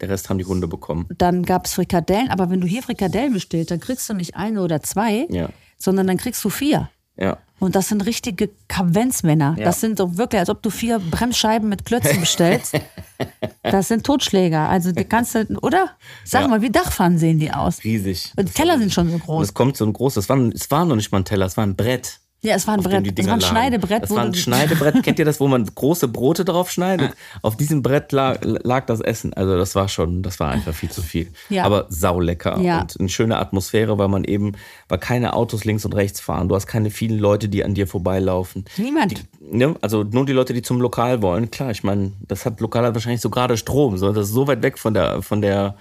[0.00, 1.06] Der Rest haben die Hunde bekommen.
[1.16, 4.60] Dann gab es Frikadellen, aber wenn du hier Frikadellen bestellst, dann kriegst du nicht eine
[4.62, 5.48] oder zwei, Ja.
[5.78, 6.90] sondern dann kriegst du vier.
[7.16, 7.38] Ja.
[7.62, 9.54] Und das sind richtige Kavenzmänner.
[9.56, 9.66] Ja.
[9.66, 12.74] Das sind so wirklich, als ob du vier Bremsscheiben mit Klötzen bestellst.
[13.62, 14.68] das sind Totschläger.
[14.68, 15.90] Also die kannst du, oder?
[16.24, 16.48] Sag Ja.
[16.48, 17.84] mal, wie Dachpfannen sehen die aus?
[17.84, 18.32] Riesig.
[18.36, 19.46] Und die Teller sind schon so Und groß.
[19.46, 21.56] es kommt so ein großes, es war, es war noch nicht mal ein Teller, es
[21.56, 22.18] war ein Brett.
[22.44, 23.06] Ja, es war ein Brett.
[23.06, 23.40] die Es war ein.
[23.40, 24.02] Schneidebrett.
[24.02, 25.02] Das war ein Schneidebrett.
[25.04, 27.12] Kennt ihr das, wo man große Brote drauf schneidet?
[27.40, 29.32] Auf diesem Brett lag, lag das Essen.
[29.32, 31.32] Also das war schon, das war einfach viel zu viel.
[31.50, 31.64] Ja.
[31.64, 32.80] Aber saulecker Ja.
[32.80, 34.52] und eine schöne Atmosphäre, weil man eben,
[34.88, 36.48] weil keine Autos links und rechts fahren.
[36.48, 38.64] Du hast keine vielen Leute, die an dir vorbeilaufen.
[38.76, 39.24] Niemand.
[39.40, 39.76] Ne?
[39.80, 41.48] Also nur die Leute, die zum Lokal wollen.
[41.52, 43.98] Klar, ich meine, das hat Lokal hat wahrscheinlich so gerade Strom.
[43.98, 45.76] So, das ist so weit weg von der, von der,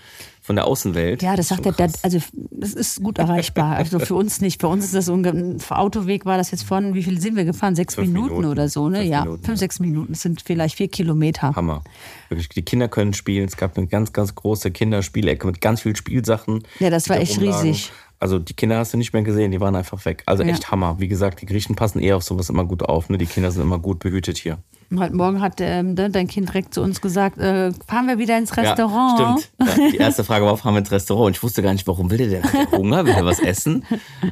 [0.52, 1.24] von der Außenwelt.
[1.24, 3.78] Ja, das sagt Schon der, also das ist gut erreichbar.
[3.78, 4.60] Also für uns nicht.
[4.60, 7.74] Für uns ist das für Autoweg war das jetzt von, wie viel sind wir gefahren?
[7.74, 8.46] Sechs Minuten, Minuten.
[8.48, 8.98] oder so, ne?
[8.98, 9.60] Fünf ja, Minuten, fünf, ja.
[9.60, 10.12] sechs Minuten.
[10.12, 11.56] Das sind vielleicht vier Kilometer.
[11.56, 11.84] Hammer.
[12.28, 13.46] Wirklich, die Kinder können spielen.
[13.46, 16.64] Es gab eine ganz, ganz große Kinderspielecke mit ganz vielen Spielsachen.
[16.80, 17.68] Ja, das war echt rumlagen.
[17.70, 17.94] riesig.
[18.20, 20.24] Also die Kinder hast du nicht mehr gesehen, die waren einfach weg.
[20.26, 20.50] Also Ja.
[20.50, 20.98] echt Hammer.
[21.00, 23.10] Wie gesagt, die Griechen passen eher auf sowas immer gut auf.
[23.10, 23.18] Ne?
[23.18, 24.58] Die Kinder sind immer gut behütet hier.
[24.92, 28.18] Und Heute Morgen hat ähm, ne, dein Kind direkt zu uns gesagt, äh, fahren wir
[28.18, 29.20] wieder ins Restaurant.
[29.20, 29.78] Ja, stimmt.
[29.82, 31.28] Ja, die erste Frage war, fahren wir ins Restaurant?
[31.28, 32.44] Und ich wusste gar nicht, warum will der denn?
[32.72, 33.06] Hunger?
[33.06, 33.86] Will der was essen?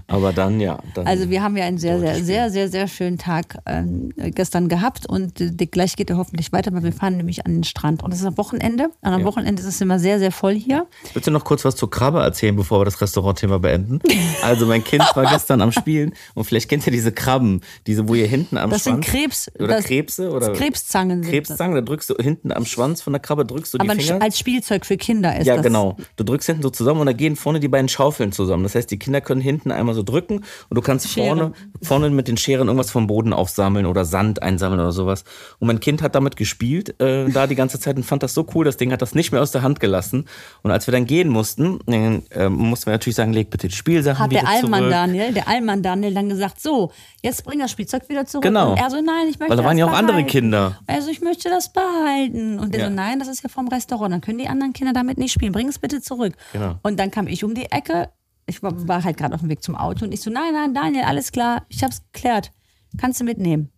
[0.07, 0.79] Aber dann, ja.
[0.93, 4.67] Dann, Also wir haben ja einen sehr, sehr, sehr, sehr, sehr schönen Tag ähm, gestern
[4.67, 8.03] gehabt und äh, gleich geht er hoffentlich weiter, weil wir fahren nämlich an den Strand.
[8.03, 8.89] Und es ist am Wochenende.
[9.01, 9.27] An einem Ja.
[9.27, 10.87] Wochenende ist es immer sehr, sehr voll hier.
[11.13, 14.01] Willst du noch kurz was zur Krabbe erzählen, bevor wir das Restaurantthema beenden?
[14.43, 18.15] Also mein Kind war gestern am Spielen und vielleicht kennt ihr diese Krabben, diese, wo
[18.15, 19.07] ihr hinten am Das sind Schwanz...
[19.07, 19.51] Krebs.
[19.57, 20.29] Oder das, Krebse?
[20.31, 21.23] Oder Krebszangen.
[21.23, 23.85] sind Krebszangen, da drückst du hinten am Schwanz von der Krabbe, drückst du das.
[23.85, 24.21] die Aber Finger.
[24.21, 25.63] als Spielzeug für Kinder ist ja, das.
[25.63, 25.97] genau.
[26.15, 28.63] Du drückst hinten so zusammen und da gehen vorne die beiden Schaufeln zusammen.
[28.63, 32.27] Das heißt, die Kinder können hinten einmal so drücken und du kannst vorne, vorne mit
[32.27, 35.23] den Scheren irgendwas vom Boden aufsammeln oder Sand einsammeln oder sowas.
[35.59, 38.45] Und mein Kind hat damit gespielt, äh, da die ganze Zeit und fand das so
[38.53, 38.65] cool.
[38.65, 40.25] Das Ding hat das nicht mehr aus der Hand gelassen.
[40.63, 44.19] Und als wir dann gehen mussten, äh, mussten wir natürlich sagen, leg bitte die Spielsachen
[44.19, 44.91] Hat wieder der Allmann zurück.
[44.91, 48.43] Daniel, der Allmann Daniel dann gesagt, so, jetzt bring das Spielzeug wieder zurück.
[48.43, 48.71] Genau.
[48.71, 50.27] Und er so, nein, ich möchte Weil da waren ja auch andere behalten.
[50.41, 50.79] Kinder.
[50.87, 52.59] Also ich möchte das behalten.
[52.59, 52.87] Und der Ja.
[52.87, 54.13] so, nein, das ist ja vom Restaurant.
[54.13, 55.51] Dann können die anderen Kinder damit nicht spielen.
[55.51, 56.35] Bring es bitte zurück.
[56.53, 56.75] Genau.
[56.83, 58.09] Und dann kam ich um die Ecke.
[58.45, 60.73] Ich war, war halt gerade auf dem Weg zum Auto und ich so, nein, nein,
[60.73, 62.51] Daniel, alles klar, ich hab's geklärt.
[62.97, 63.69] Kannst du mitnehmen.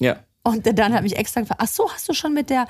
[0.00, 0.16] Ja.
[0.42, 2.66] Und der Dan hat mich extra gefragt, ach so, hast du schon mit der,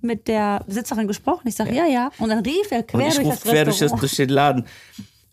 [0.00, 1.48] mit der Besitzerin gesprochen?
[1.48, 1.86] Ich sage, ja.
[1.86, 4.28] ja, Und dann rief er Und quer ich durch das quer durch, das, durch den
[4.28, 4.64] Laden.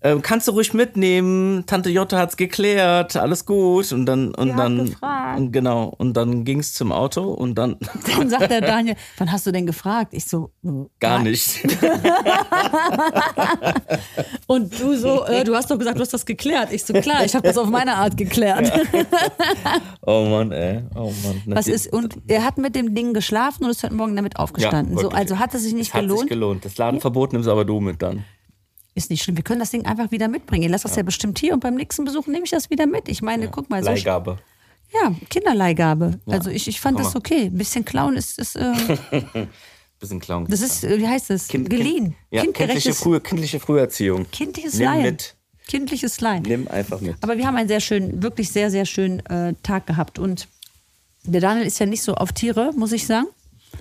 [0.01, 1.65] Ähm, kannst du ruhig mitnehmen?
[1.65, 3.91] Tante Jutta hat's geklärt, alles gut.
[3.91, 4.95] Und dann, und hat dann,
[5.37, 5.93] und genau.
[5.97, 7.75] Und dann ging's zum Auto und dann
[8.17, 10.13] Dann sagt der Daniel, wann hast du denn gefragt?
[10.13, 10.51] Ich so,
[10.99, 11.59] gar nicht.
[14.47, 16.71] Und du so, äh, du hast doch gesagt, du hast das geklärt.
[16.71, 18.71] Ich so, klar, ich habe das auf meine Art geklärt.
[20.05, 20.83] oh Mann, ey.
[20.95, 21.41] Oh Mann.
[21.45, 24.95] Was ist, und er hat mit dem Ding geschlafen und ist heute Morgen damit aufgestanden.
[24.95, 25.19] so, wirklich.
[25.19, 26.21] also hat es sich nicht Hat gelohnt.
[26.21, 26.65] sich gelohnt.
[26.65, 28.25] Das Ladenverbot nimmst aber du mit dann.
[28.99, 29.37] Ist nicht schlimm.
[29.37, 30.63] Wir können das Ding einfach wieder mitbringen.
[30.63, 31.03] Ihr lasst das ja.
[31.03, 33.07] bestimmt hier und beim nächsten Besuch nehme ich das wieder mit.
[33.07, 34.39] Ich meine, guck mal, so Leihgabe.
[34.93, 36.19] ja, Kinderleihgabe.
[36.27, 37.45] Also ich, ich fand das okay.
[37.45, 38.73] Ein bisschen klauen ist, ist äh,
[39.99, 40.47] Bisschen Clown.
[40.47, 41.47] das ist, äh, wie heißt das?
[41.49, 42.15] Geliehen.
[42.31, 44.25] Ja, kindliche, Kindgerechtes, Früh, kindliche Früherziehung.
[44.31, 45.03] kindliches Nimm Leihen.
[45.03, 45.35] mit.
[45.67, 46.43] Kindliches Leihen.
[46.43, 47.17] Nimm einfach mit.
[47.21, 50.17] Aber wir haben einen sehr schönen, wirklich sehr, sehr schönen äh, Tag gehabt.
[50.17, 50.47] Und
[51.25, 53.27] der Daniel ist ja nicht so auf Tiere, muss ich sagen.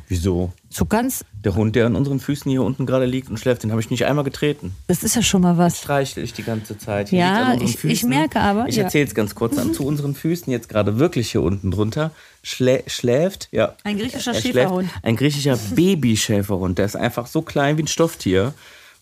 [0.08, 0.52] Wieso?
[0.70, 3.70] So ganz, Der Hund, der an unseren Füßen hier unten gerade liegt und schläft, den
[3.70, 4.74] habe ich nicht einmal getreten.
[4.86, 5.78] das ist ja schon mal was.
[5.78, 7.10] Streichel ich die ganze Zeit.
[7.10, 8.84] Hier Ja, ich- ich merke aber, Ich ja.
[8.84, 9.58] erzähle es ganz kurz.
[9.58, 12.10] An, zu unseren Füßen, jetzt gerade wirklich hier unten drunter,
[12.42, 13.48] schlä schläft.
[13.52, 14.88] Ja, Ein griechischer er Schäferhund.
[14.88, 16.78] Schläft, ein griechischer Babyschäferhund.
[16.78, 18.54] Der ist einfach so klein wie ein Stofftier.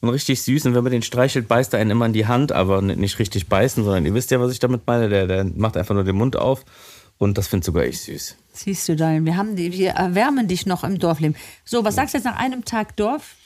[0.02, 0.66] und richtig süß.
[0.66, 3.48] Und wenn man den streichelt, beißt er einen immer in die Hand, aber nicht richtig
[3.48, 5.08] beißen, sondern ihr wisst ja, was ich damit meine.
[5.08, 6.64] Der, der macht einfach nur den Mund auf.
[7.18, 8.36] Und das finde sogar ich süß.
[8.52, 11.36] Siehst du, Daniel, wir, haben die, wir erwärmen dich noch im Dorfleben.
[11.64, 13.36] So, was sagst du jetzt nach einem Tag Dorf?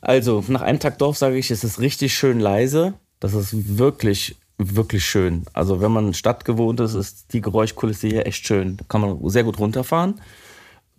[0.00, 2.94] Also, nach einem Tag Dorf sage ich, es ist richtig schön leise.
[3.20, 5.44] Das ist wirklich, wirklich schön.
[5.52, 8.78] Also, wenn man Stadt gewohnt ist, ist die Geräuschkulisse hier echt schön.
[8.78, 10.20] Da kann man sehr gut runterfahren.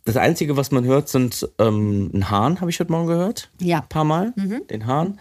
[0.06, 3.50] Das Einzige, was man hört, sind ähm, ein Hahn, habe ich heute Morgen gehört.
[3.60, 3.80] Ja.
[3.80, 4.68] Ein paar Mal, mhm.
[4.70, 5.20] den Hahn.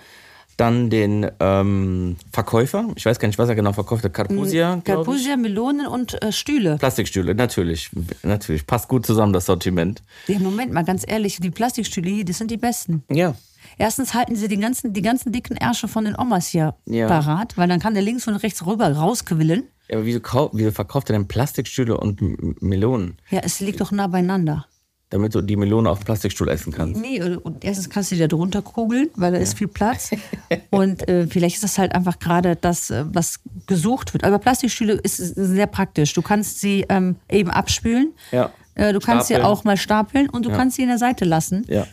[0.56, 4.80] Dann den ähm, Verkäufer, ich weiß gar nicht, was er genau verkauft hat, Carpusia.
[4.84, 6.76] Carpusia, Melonen und äh, Stühle.
[6.76, 7.90] Plastikstühle, natürlich.
[8.22, 8.66] Natürlich.
[8.66, 10.02] Passt gut zusammen, das Sortiment.
[10.26, 13.02] Ja, Moment mal, ganz ehrlich, die Plastikstühle hier, die sind die besten.
[13.10, 13.34] Ja.
[13.78, 17.06] Erstens halten sie die ganzen, die ganzen dicken Ärsche von den Omas hier ja.
[17.06, 19.64] parat, weil dann kann der links und rechts rüber rausquillen.
[19.88, 23.16] Ja, aber wieso, wieso verkauft er denn Plastikstühle und Melonen?
[23.30, 24.66] Ja, es liegt doch nah beieinander
[25.12, 27.00] damit du die Melone auf dem Plastikstuhl essen kannst.
[27.00, 29.42] Nee, und erstens kannst du die da drunter kugeln, weil da ja.
[29.42, 30.10] ist viel Platz.
[30.70, 34.24] und äh, vielleicht ist das halt einfach gerade das, äh, was gesucht wird.
[34.24, 36.14] Aber Plastikstühle ist sehr praktisch.
[36.14, 38.12] Du kannst sie ähm, eben abspülen.
[38.30, 38.50] Ja.
[38.74, 39.44] Äh, du kannst stapeln.
[39.44, 40.56] sie auch mal stapeln und du ja.
[40.56, 41.66] kannst sie in der Seite lassen.
[41.68, 41.86] Ja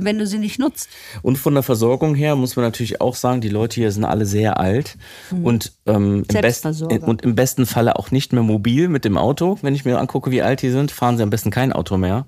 [0.00, 0.88] wenn du sie nicht nutzt.
[1.22, 4.26] Und von der Versorgung her muss man natürlich auch sagen, die Leute hier sind alle
[4.26, 4.96] sehr alt
[5.30, 5.44] mhm.
[5.44, 9.58] und, ähm, im besten, und im besten Falle auch nicht mehr mobil mit dem Auto.
[9.62, 12.26] Wenn ich mir angucke, wie alt die sind, fahren sie am besten kein Auto mehr.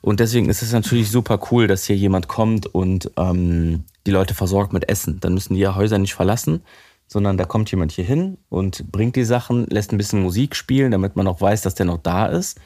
[0.00, 4.34] Und deswegen ist es natürlich super cool, dass hier jemand kommt und ähm, die Leute
[4.34, 5.20] versorgt mit Essen.
[5.20, 6.62] Dann müssen die ja Häuser nicht verlassen,
[7.06, 10.90] sondern da kommt jemand hier hin und bringt die Sachen, lässt ein bisschen Musik spielen,
[10.90, 12.60] damit man auch weiß, dass der noch da ist.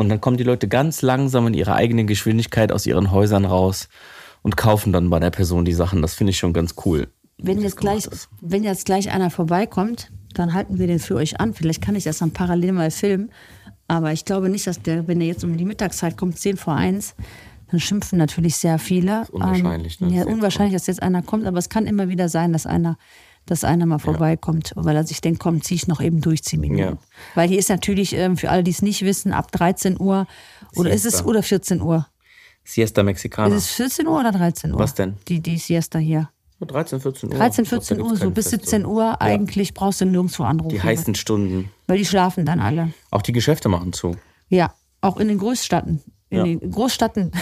[0.00, 3.90] Und dann kommen die Leute ganz langsam in ihrer eigenen Geschwindigkeit aus ihren Häusern raus
[4.40, 6.00] und kaufen dann bei der Person die Sachen.
[6.00, 7.08] Das finde ich schon ganz cool.
[7.36, 8.08] Wenn jetzt, gleich,
[8.40, 11.52] wenn jetzt gleich einer vorbeikommt, dann halten wir den für euch an.
[11.52, 13.30] Vielleicht kann ich das dann parallel mal filmen.
[13.88, 16.76] Aber ich glaube nicht, dass der, wenn er jetzt um die Mittagszeit kommt, 10 vor
[16.76, 17.14] 1,
[17.70, 19.26] dann schimpfen natürlich sehr viele.
[19.30, 20.00] unwahrscheinlich.
[20.00, 20.16] Ähm, ne?
[20.16, 21.44] Ja, unwahrscheinlich, dass jetzt einer kommt.
[21.44, 22.96] Aber es kann immer wieder sein, dass einer
[23.50, 26.60] dass einer mal vorbeikommt, weil er sich denkt, komm, zieh ich noch eben durch, zehn
[26.60, 26.98] Minuten.
[27.34, 30.28] Weil hier ist natürlich, ähm, für alle, die es nicht wissen, ab 13 Uhr
[30.76, 31.08] oder Siesta.
[31.08, 32.06] ist es oder 14 Uhr?
[32.62, 33.54] Siesta Mexicana.
[33.56, 34.78] Ist es 14 Uhr oder 13 Uhr?
[34.78, 35.16] Was denn?
[35.26, 36.30] Die, die Siesta hier.
[36.60, 37.38] 13, 14 Uhr.
[37.38, 39.02] 13, 14 glaub, Uhr, so bis 17 Uhr.
[39.02, 39.20] Ja.
[39.20, 40.68] Eigentlich brauchst du nirgendwo anrufen.
[40.68, 41.70] Die heißen Stunden.
[41.88, 42.92] Weil die schlafen dann alle.
[43.10, 44.16] Auch die Geschäfte machen zu.
[44.48, 46.02] Ja, auch in den Großstädten.
[46.30, 46.44] In ja.
[46.44, 47.32] den Großstädten.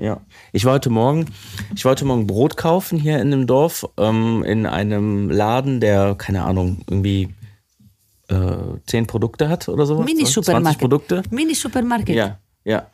[0.00, 0.20] Ja,
[0.52, 1.26] ich war heute Morgen,
[1.74, 6.44] ich wollte morgen Brot kaufen hier in dem Dorf, ähm, in einem Laden, der, keine
[6.44, 7.34] Ahnung, irgendwie
[8.28, 10.06] äh, zehn Produkte hat oder sowas.
[10.06, 10.78] Mini-Supermarkt.
[10.78, 11.22] Produkte.
[11.30, 12.10] Mini-Supermarkt.
[12.10, 12.86] Ja, ja.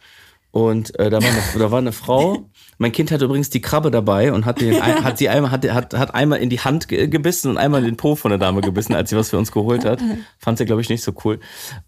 [0.50, 2.48] Und äh, da, war eine, da war eine Frau.
[2.78, 5.92] Mein Kind hatte übrigens die Krabbe dabei und hat, den, hat sie einmal, hat, hat,
[5.92, 8.94] hat einmal in die Hand gebissen und einmal in den Po von der Dame gebissen,
[8.94, 10.00] als sie was für uns geholt hat.
[10.38, 11.38] Fand sie, glaube ich, nicht so cool.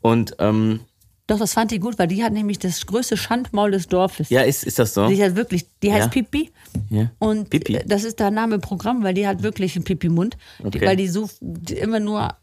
[0.02, 0.80] Und ähm,
[1.27, 4.29] doch, das fand die gut, weil die hat nämlich das größte Schandmaul des Dorfes.
[4.29, 5.07] Ja, ist, ist das so?
[5.07, 6.07] Die hat wirklich, die heißt ja.
[6.09, 6.51] Pipi.
[6.89, 7.11] Ja.
[7.19, 7.79] Und Pipi.
[7.85, 10.35] das ist der Name Programm, weil die hat wirklich einen Pipi-Mund.
[10.63, 10.85] Okay.
[10.85, 12.35] Weil die so die immer nur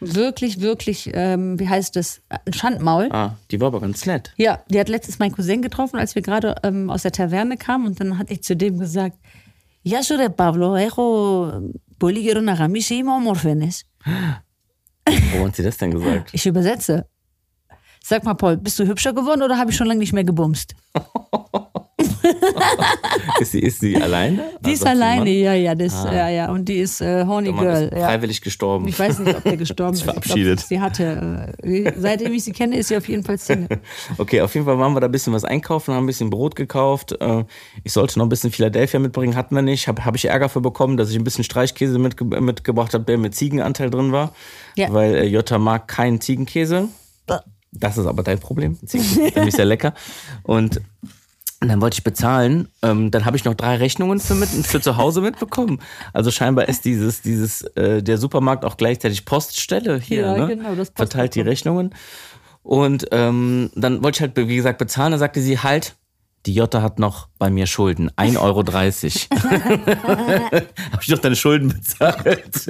[0.00, 3.08] wirklich, wirklich, ähm, wie heißt das, ein Schandmaul.
[3.12, 4.32] Ah, die war aber ganz nett.
[4.36, 7.86] Ja, die hat letztens meinen Cousin getroffen, als wir gerade ähm, aus der Taverne kamen
[7.86, 9.16] und dann hatte ich zu dem gesagt,
[9.82, 13.84] Ja, so der Pablo, έχω πολύ καιρό να γαμίσει, είμαι όμορφενες.
[15.32, 16.30] Wo hat sie das denn gesagt?
[16.32, 17.06] Ich übersetze.
[18.03, 20.75] Sag mal, Paul, bist du hübscher geworden oder habe ich schon lange nicht mehr gebumst?
[23.39, 24.43] ist, sie, ist sie alleine?
[24.65, 26.13] Die ist alleine, ja, ja, das, ah.
[26.13, 26.51] ja, ja.
[26.51, 27.83] Und die ist äh, Horny Girl.
[27.83, 28.43] Ist freiwillig ja.
[28.43, 28.87] gestorben.
[28.87, 30.01] Ich weiß nicht, ob der gestorben ist.
[30.01, 30.57] Verabschiedet.
[30.57, 33.79] Glaub, sie hatte, äh, seitdem ich sie kenne, ist sie auf jeden Fall Single.
[34.17, 36.55] okay, auf jeden Fall waren wir da ein bisschen was einkaufen, haben ein bisschen Brot
[36.55, 37.15] gekauft.
[37.21, 37.45] Äh,
[37.83, 39.87] ich sollte noch ein bisschen Philadelphia mitbringen, hatten wir nicht.
[39.87, 43.17] Habe hab ich Ärger für bekommen, dass ich ein bisschen Streichkäse mitge mitgebracht habe, der
[43.17, 44.33] mit Ziegenanteil drin war.
[44.75, 44.91] Ja.
[44.91, 46.89] Weil äh, Jutta mag keinen Ziegenkäse.
[47.71, 48.77] Das ist aber dein Problem.
[49.35, 49.93] Nämlich sehr lecker.
[50.43, 50.81] Und
[51.61, 52.67] dann wollte ich bezahlen.
[52.81, 55.79] Ähm, dann habe ich noch drei Rechnungen für, mit, für zu Hause mitbekommen.
[56.11, 60.21] Also scheinbar ist dieses, dieses, äh, der Supermarkt auch gleichzeitig Poststelle hier.
[60.21, 60.47] Ja, ne?
[60.47, 61.93] genau, das Verteilt die Rechnungen.
[62.63, 65.11] Und ähm, dann wollte ich halt, wie gesagt, bezahlen.
[65.11, 65.95] Dann sagte sie halt,
[66.45, 68.09] die Jota hat noch bei mir Schulden.
[68.11, 68.63] 1,30 Euro.
[70.07, 72.67] habe ich doch deine Schulden bezahlt?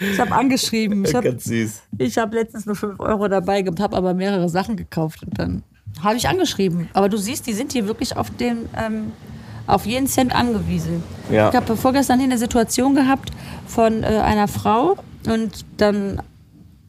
[0.00, 1.04] ich habe angeschrieben.
[1.04, 1.82] Ich hab, Ganz süß.
[1.98, 5.22] Ich habe letztens nur 5 Euro dabei gehabt, habe aber mehrere Sachen gekauft.
[5.22, 5.62] Und dann
[6.02, 6.88] habe ich angeschrieben.
[6.92, 9.12] Aber du siehst, die sind hier wirklich auf, den, ähm,
[9.68, 11.04] auf jeden Cent angewiesen.
[11.30, 11.50] Ja.
[11.50, 13.30] Ich habe vorgestern hier eine Situation gehabt
[13.66, 16.20] von äh, einer Frau und dann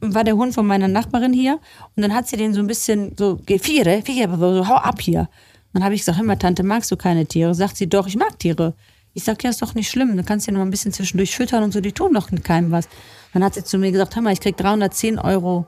[0.02, 1.60] war der Hund von meiner Nachbarin hier
[1.96, 5.30] und dann hat sie den so ein bisschen so, Viere, Viere, so, hau ab hier.
[5.74, 7.54] Dann habe ich gesagt, hör mal, Tante, magst du keine Tiere?
[7.54, 8.74] Sagt sie, doch, ich mag Tiere.
[9.14, 11.64] Ich sag, ja, ist doch nicht schlimm, du kannst ja noch ein bisschen zwischendurch füttern
[11.64, 12.88] und so, die tun doch keinem was.
[13.34, 15.68] Dann hat sie zu mir gesagt, hör mal, ich krieg 310 Euro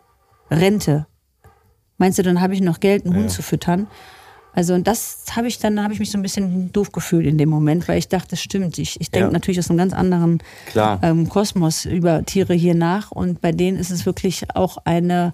[0.52, 1.08] Rente.
[1.98, 3.88] Meinst du, dann habe ich noch Geld, einen Hund zu füttern?
[4.58, 7.38] Also und das habe ich dann, habe ich mich so ein bisschen doof gefühlt in
[7.38, 8.80] dem Moment, weil ich dachte, das stimmt.
[8.80, 9.32] Ich, ich denke Ja.
[9.32, 10.40] natürlich aus einem ganz anderen
[11.04, 15.34] ähm, Kosmos über Tiere hier nach und bei denen ist es wirklich auch eine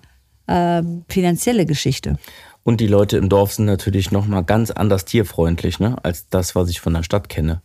[0.50, 2.18] ähm, finanzielle Geschichte.
[2.64, 6.68] Und die Leute im Dorf sind natürlich nochmal ganz anders tierfreundlich, ne, als das, was
[6.70, 7.62] ich von der Stadt kenne.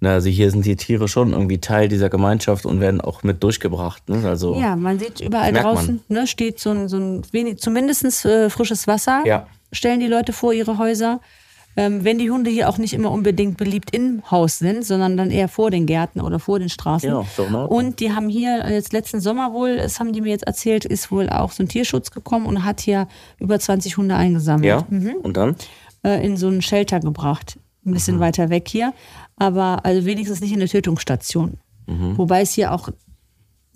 [0.00, 3.40] Na, also hier sind die Tiere schon irgendwie Teil dieser Gemeinschaft und werden auch mit
[3.44, 4.08] durchgebracht.
[4.08, 4.28] Ne?
[4.28, 8.50] Also, Ja, man sieht überall draußen, ne, steht so ein, so ein wenig, zumindest äh,
[8.50, 9.46] frisches Wasser, Ja.
[9.72, 11.20] Stellen die Leute vor ihre Häuser.
[11.76, 15.30] Ähm, wenn die Hunde hier auch nicht immer unbedingt beliebt im Haus sind, sondern dann
[15.30, 17.08] eher vor den Gärten oder vor den Straßen.
[17.08, 17.66] Ja, Ordnung.
[17.68, 21.12] und die haben hier jetzt letzten Sommer wohl, das haben die mir jetzt erzählt, ist
[21.12, 23.06] wohl auch so ein Tierschutz gekommen und hat hier
[23.38, 24.84] über 20 Hunde eingesammelt ja.
[25.22, 25.54] Und dann?
[26.02, 27.60] äh, in so einen Shelter gebracht.
[27.86, 28.20] Ein bisschen Mhm.
[28.20, 28.92] weiter weg hier.
[29.36, 31.58] Aber also wenigstens nicht in der Tötungsstation.
[31.86, 32.18] Mhm.
[32.18, 32.88] Wobei es hier auch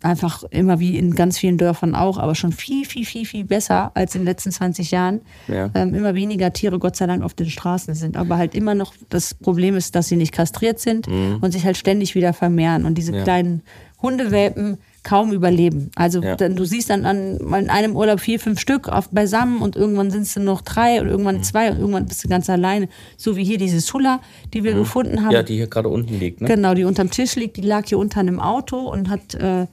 [0.03, 3.91] einfach immer wie in ganz vielen Dörfern auch, aber schon viel, viel, viel, viel besser
[3.95, 5.21] als in den letzten 20 Jahren.
[5.49, 5.71] Ja.
[5.75, 8.17] Ähm, immer weniger Tiere, Gott sei Dank, auf den Straßen sind.
[8.17, 11.77] Aber halt immer noch das Problem ist, dass sie nicht kastriert sind und sich halt
[11.77, 12.85] ständig wieder vermehren.
[12.85, 13.19] Und diese Mhm.
[13.19, 13.25] Ja.
[13.25, 13.63] kleinen
[14.01, 15.91] Hundewelpen kaum überleben.
[15.97, 16.37] Also Ja.
[16.37, 20.11] dann, du siehst dann an, in einem Urlaub vier, fünf Stück auf, beisammen und irgendwann
[20.11, 21.43] sind es dann noch drei und irgendwann Mhm.
[21.43, 22.89] zwei und irgendwann bist du ganz alleine.
[23.17, 24.21] So wie hier diese Sula,
[24.55, 25.27] die wir gefunden haben.
[25.29, 25.33] Mhm.
[25.33, 26.49] Ja, die hier gerade unten liegt, ne?
[26.49, 29.67] Genau, die unterm Tisch liegt, die lag hier unter einem Auto und hat äh,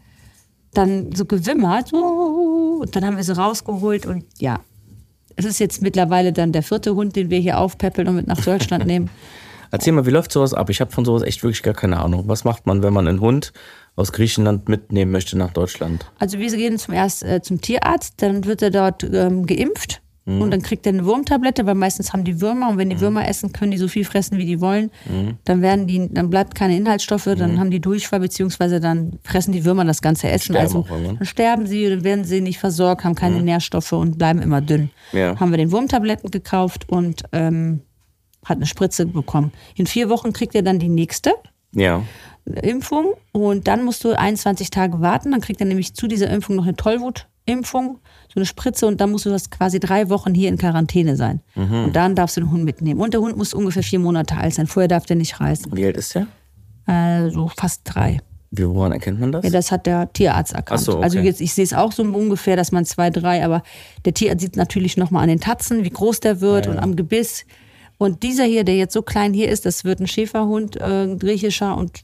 [0.74, 1.94] dann so gewimmert.
[1.94, 4.60] Und dann haben wir sie rausgeholt und ja.
[5.36, 8.42] Es ist jetzt mittlerweile dann der vierte Hund, den wir hier aufpäppeln und mit nach
[8.44, 9.10] Deutschland nehmen.
[9.72, 10.70] Erzähl mal, wie läuft sowas ab?
[10.70, 12.24] Ich habe von sowas echt wirklich gar keine Ahnung.
[12.28, 13.54] Was macht man, wenn man einen Hund
[13.96, 16.12] aus Griechenland mitnehmen möchte nach Deutschland?
[16.18, 20.02] Also wir gehen zum erst äh, zum Tierarzt, dann wird er dort ähm, geimpft
[20.42, 23.28] und dann kriegt er eine Wurmtablette, weil meistens haben die Würmer und wenn die Würmer
[23.28, 24.92] essen, können die so viel fressen, wie die wollen.
[25.46, 29.66] Dann werden die, dann bleibt keine Inhaltsstoffe, dann haben die Durchfall beziehungsweise dann fressen die
[29.66, 30.54] Würmer das ganze Essen.
[30.54, 34.42] Sterben also dann sterben sie, dann werden sie nicht versorgt, haben keine Nährstoffe und bleiben
[34.42, 34.90] immer dünn.
[35.12, 35.40] Ja.
[35.40, 37.82] Haben wir den Wurmtabletten gekauft und ähm,
[38.46, 39.52] hat eine Spritze bekommen.
[39.76, 41.34] In vier Wochen kriegt er dann die nächste.
[41.74, 42.04] Ja.
[42.64, 45.32] Impfung und dann musst du 21 Tage warten.
[45.32, 46.74] Dann kriegt er nämlich zu dieser Impfung noch eine
[47.50, 51.16] Tollwutimpfung, so eine Spritze und dann musst du das quasi drei Wochen hier in Quarantäne
[51.16, 51.42] sein.
[51.86, 53.00] Und dann darfst du den Hund mitnehmen.
[53.00, 54.68] Und der Hund muss ungefähr vier Monate alt sein.
[54.68, 55.76] Vorher darf der nicht reisen.
[55.76, 56.28] Wie alt ist der?
[56.88, 58.22] Äh, so fast drei.
[58.52, 59.44] Wie, woran erkennt man das?
[59.44, 60.82] Ja, das hat der Tierarzt erkannt.
[60.82, 61.04] So, okay.
[61.04, 63.62] Also jetzt, ich sehe es auch so ungefähr, dass man zwei, drei, aber
[64.06, 67.46] der Tierarzt sieht natürlich nochmal an den Tatzen, wie groß der wird und am Gebiss.
[68.00, 71.20] Und dieser hier, der jetzt so klein hier ist, das wird ein Schäferhund, äh, ein
[71.20, 72.00] griechischer und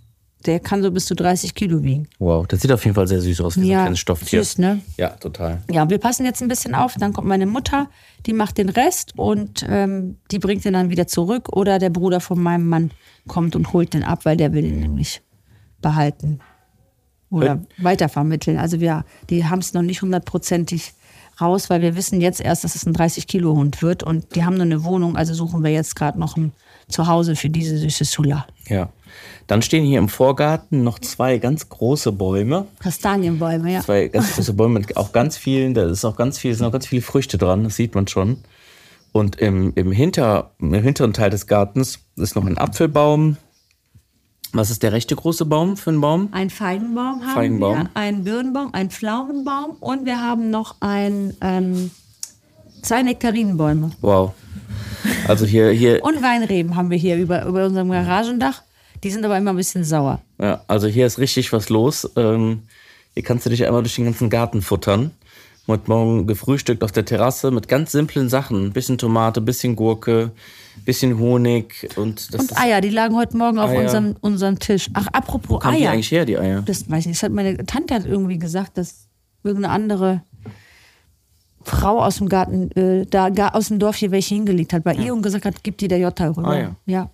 [0.45, 2.07] der kann so bis zu 30 Kilo wiegen.
[2.19, 4.43] wow, das sieht auf jeden Fall sehr süß aus, wie so ein Ja, kleines Stofftier.
[4.43, 4.79] süß, ne?
[4.97, 5.61] Ja, total.
[5.71, 6.95] Ja, wir passen jetzt ein bisschen auf.
[6.99, 7.89] Dann kommt meine Mutter,
[8.25, 11.49] die macht den Rest und ähm, die bringt den dann wieder zurück.
[11.55, 12.91] Oder der Bruder von meinem Mann
[13.27, 15.21] kommt und holt den ab, weil der will den nämlich
[15.81, 16.39] behalten
[17.29, 18.57] oder weitervermitteln.
[18.57, 20.93] Also wir, die haben es noch nicht hundertprozentig
[21.41, 24.63] raus, weil wir wissen jetzt erst, dass es ein 30-Kilo-Hund wird und die haben nur
[24.63, 25.17] eine Wohnung.
[25.17, 26.53] Also suchen wir jetzt gerade noch ein
[26.87, 28.45] Zuhause für diese süße Sula.
[28.67, 28.89] Ja.
[29.47, 32.65] Dann stehen hier im Vorgarten noch zwei ganz große Bäume.
[32.79, 33.81] Kastanienbäume, ja.
[33.81, 36.71] Zwei ganz große Bäume mit auch ganz vielen, da ist auch ganz viel, sind auch
[36.71, 38.37] ganz viele Früchte dran, das sieht man schon.
[39.11, 43.37] Und im, im, Hinter, im hinteren Teil des Gartens ist noch ein Apfelbaum.
[44.51, 46.29] Was ist der rechte große Baum für einen Baum?
[46.31, 47.77] Ein Feigenbaum haben Feigenbaum.
[47.77, 51.91] wir, einen Birnbaum, einen Pflaumenbaum und wir haben noch ein, ähm,
[52.81, 53.91] zwei Nektarinenbäume.
[54.01, 54.33] Wow.
[55.27, 58.63] Also hier, hier, Und Weinreben haben wir hier über, über unserem Garagendach.
[59.05, 60.19] Die sind aber immer ein bisschen sauer.
[60.41, 62.09] ja, also hier ist richtig was los.
[62.15, 62.63] Ähm,
[63.13, 65.11] hier kannst du dich einmal durch den ganzen Garten futtern.
[65.67, 68.73] Heute Morgen gefrühstückt auf der Terrasse mit ganz simplen Sachen.
[68.73, 70.31] Bisschen Tomate, bisschen Gurke,
[70.85, 73.81] bisschen Honig und das Und Eier, die lagen heute Morgen auf Eier.
[73.81, 74.89] unserem, unserem Tisch.
[74.93, 75.91] Ach, apropos die Eier.
[75.91, 76.63] eigentlich her, die Eier?
[76.63, 77.17] Das weiß ich nicht.
[77.21, 79.07] Das hat meine Tante hat irgendwie gesagt, dass
[79.43, 80.23] irgendeine andere
[81.61, 85.13] Frau aus dem Garten, äh, da aus dem Dorf hier welche hingelegt hat bei ihr
[85.13, 86.47] und gesagt hat, gib die der Jota rüber.
[86.47, 86.75] Ah, ja.
[86.87, 87.09] ja.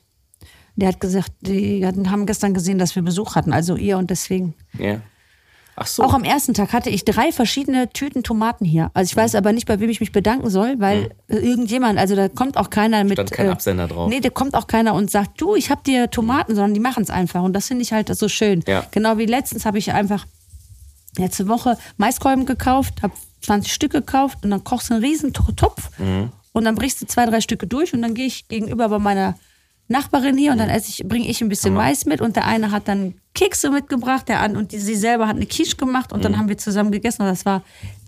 [0.75, 4.53] Der hat gesagt, die haben gestern gesehen, dass wir Besuch hatten, also ihr und deswegen.
[4.77, 5.01] Ja.
[5.75, 6.03] Ach so.
[6.03, 8.91] Auch am ersten Tag hatte ich drei verschiedene Tüten Tomaten hier.
[8.93, 12.15] Also ich weiß aber nicht, bei wem ich mich bedanken soll, weil äh, irgendjemand, also
[12.15, 13.11] da kommt auch keiner mit.
[13.17, 13.27] Hm.
[13.27, 14.09] Stand kein äh, Absender drauf.
[14.09, 17.03] Nee, da kommt auch keiner und sagt, du, ich habe dir Tomaten, sondern die machen
[17.03, 17.41] es einfach.
[17.43, 18.63] Und das finde ich halt so schön.
[18.67, 18.85] Ja.
[18.91, 20.25] Genau wie letztens habe ich einfach
[21.17, 25.51] letzte Woche Maiskolben gekauft, habe 20 Stück gekauft und dann kochst du einen riesen To-
[25.53, 26.31] Topf Mhm.
[26.53, 29.35] und dann brichst du zwei, drei Stücke durch und dann gehe ich gegenüber bei meiner
[29.91, 32.71] Nachbarin hier und dann esse ich, bringe ich ein bisschen Mais mit und der eine
[32.71, 36.19] hat dann Kekse mitgebracht, der an und die, sie selber hat eine Quiche gemacht und
[36.19, 36.23] Mhm.
[36.23, 37.63] dann haben wir zusammen gegessen und das war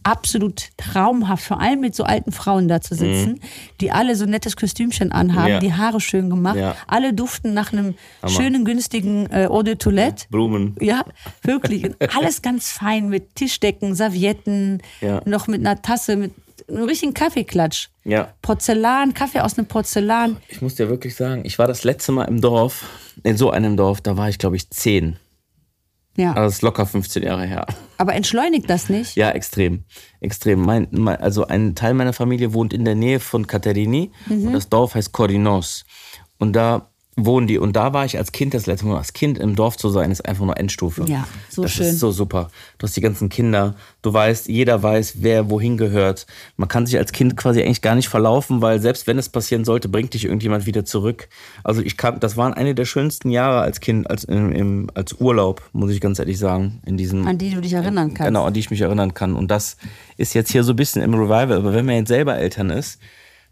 [0.06, 3.40] absolut traumhaft, vor allem mit so alten Frauen da zu sitzen,
[3.80, 5.52] die alle so ein nettes Kostümchen anhaben, Mhm.
[5.54, 5.60] Ja.
[5.60, 6.76] die Haare schön gemacht, Ja.
[6.88, 7.96] alle duften nach einem
[8.28, 10.26] schönen, günstigen äh, Eau de Toilette.
[10.30, 10.76] Blumen.
[10.82, 11.06] Ja,
[11.44, 11.90] wirklich.
[12.18, 15.22] Alles ganz fein mit Tischdecken, Servietten, Ja.
[15.26, 16.34] noch mit einer Tasse mit
[16.70, 17.90] einen richtigen Kaffeeklatsch.
[18.04, 18.34] Ja.
[18.42, 20.38] Porzellan, Kaffee aus einem Porzellan.
[20.50, 22.84] Ich muss dir wirklich sagen, ich war das letzte Mal im Dorf,
[23.24, 25.18] in so einem Dorf, da war ich, glaube ich, zehn.
[26.16, 26.30] Ja.
[26.34, 27.66] Also das ist locker 15 Jahre her.
[27.98, 29.16] Aber entschleunigt das nicht?
[29.16, 29.84] Ja, extrem.
[30.20, 30.62] Extrem.
[30.62, 34.48] Mein, mein, also ein Teil meiner Familie wohnt in der Nähe von Caterini Mhm.
[34.48, 35.86] und das Dorf heißt Corinos.
[36.38, 37.58] Und da wohnen die.
[37.58, 38.98] Und da war ich als Kind das letzte Mal.
[38.98, 41.06] Als Kind im Dorf zu sein, ist einfach nur Endstufe.
[41.08, 41.88] Ja, so das schön.
[41.88, 42.50] ist so super.
[42.78, 43.76] Du hast die ganzen Kinder.
[44.02, 46.26] Du weißt, jeder weiß, wer wohin gehört.
[46.58, 49.64] Man kann sich als Kind quasi eigentlich gar nicht verlaufen, weil selbst wenn es passieren
[49.64, 51.30] sollte, bringt dich irgendjemand wieder zurück.
[51.64, 55.14] Also ich kam, das waren eine der schönsten Jahre als Kind, als, im, im, als
[55.14, 56.82] Urlaub, muss ich ganz ehrlich sagen.
[56.86, 58.28] In diesem, An die du dich erinnern kannst.
[58.28, 59.36] Genau, an die ich mich erinnern kann.
[59.36, 59.78] Und das
[60.18, 61.58] ist jetzt hier so ein bisschen im Revival.
[61.58, 63.00] Aber wenn man jetzt selber Eltern ist,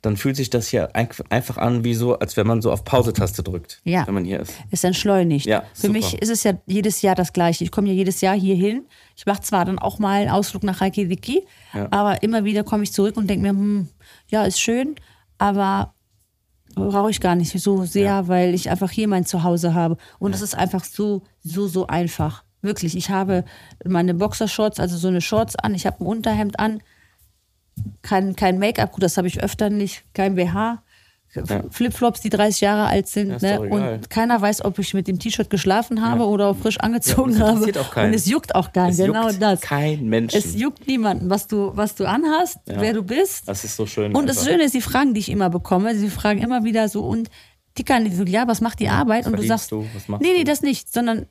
[0.02, 2.84] dann fühlt sich das hier ein- einfach an, wie so, als wenn man so auf
[2.84, 4.08] Pause-Taste drückt, Ja.
[4.08, 4.54] wenn man hier ist.
[4.72, 5.46] ist entschleunigt.
[5.46, 5.94] Ja, Für super.
[5.94, 7.64] mich ist es ja jedes Jahr das Gleiche.
[7.64, 8.86] Ich komme ja jedes Jahr hier hin.
[9.16, 11.46] Ich mache zwar dann auch mal einen Ausflug nach Reykjavik,
[11.92, 13.90] aber immer wieder komme ich zurück und denke mir, hm,
[14.30, 14.96] ja, ist schön,
[15.38, 15.94] aber
[16.74, 19.98] brauche ich gar nicht so sehr, weil ich einfach hier mein Zuhause habe.
[20.20, 22.44] Und es ist einfach so, so, so einfach.
[22.64, 22.96] Wirklich.
[22.96, 23.44] Ich habe
[23.84, 26.82] meine Boxershorts, also so eine Shorts an, ich habe ein Unterhemd an,
[28.02, 30.82] kein, kein Make-up, gut, das habe ich öfter nicht, kein BH.
[31.70, 33.62] Flipflops, die 30 Jahre alt sind, ne?
[33.62, 37.48] und keiner weiß, ob ich mit dem T-Shirt geschlafen habe oder auch frisch angezogen Ja,
[37.48, 37.80] habe.
[37.80, 38.10] auch keinen.
[38.10, 39.62] Und es juckt auch keinen, Es genau das.
[39.62, 40.38] kein Menschen.
[40.38, 43.48] Es juckt niemanden, was du, was du anhast, wer du bist.
[43.48, 44.14] Das ist so schön.
[44.14, 44.52] Und das einfach.
[44.52, 47.30] Schöne ist, die Fragen, die ich immer bekomme, sie fragen immer wieder so, und
[47.78, 49.26] die kann die so, ja, was macht die Arbeit?
[49.26, 49.86] und du sagst, du?
[49.94, 51.28] Was nee, nee, das nicht, sondern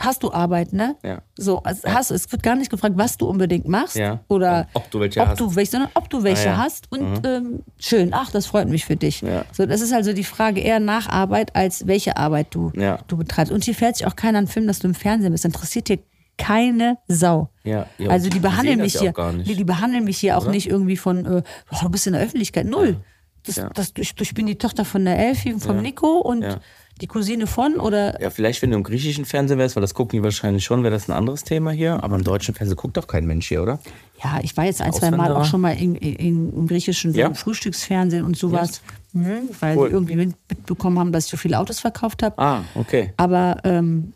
[0.00, 0.96] hast du Arbeit, ne?
[1.04, 1.20] Ja.
[1.36, 4.20] So, also hast, es wird gar nicht gefragt, was du unbedingt machst Ja.
[4.28, 5.40] oder ob du welche ob hast.
[5.40, 6.56] du welche, sondern ob du welche Ah, ja.
[6.58, 9.20] hast und ähm, schön, ach, das freut mich für dich.
[9.20, 9.44] Ja.
[9.52, 12.98] So, das ist also die Frage eher nach Arbeit als welche Arbeit du, Ja.
[13.06, 13.52] du betreibst.
[13.52, 15.44] Und hier fährt sich auch keiner an Film, dass du im Fernsehen bist.
[15.44, 15.98] Interessiert dir
[16.38, 17.50] keine Sau.
[17.64, 19.12] Ja, ja, also die behandeln mich ja hier,
[19.44, 22.22] die, die behandeln mich hier auch nicht irgendwie von, äh, oh, du bist in der
[22.22, 22.64] Öffentlichkeit.
[22.66, 22.96] Null.
[23.44, 23.68] Das, Ja.
[23.74, 25.82] das, ich, ich bin die Tochter von der Elfi und vom Ja.
[25.82, 26.56] Nico und Ja.
[27.00, 30.18] Die Cousine von oder Ja, vielleicht, wenn du im griechischen Fernsehen wärst, weil das gucken
[30.18, 32.02] die wahrscheinlich schon, wäre das ein anderes Thema hier.
[32.04, 33.78] Aber im deutschen Fernsehen guckt doch kein Mensch hier, oder?
[34.22, 37.32] Ja, ich war jetzt ein, zwei Mal auch schon mal in, in, im griechischen Ja?
[37.32, 38.82] Frühstücksfernsehen und sowas,
[39.12, 39.88] mhm, weil Cool.
[39.88, 42.38] die irgendwie mit- mitbekommen haben, dass ich so viele Autos verkauft habe.
[42.38, 43.12] Ah, okay.
[43.16, 44.12] Aber ähm,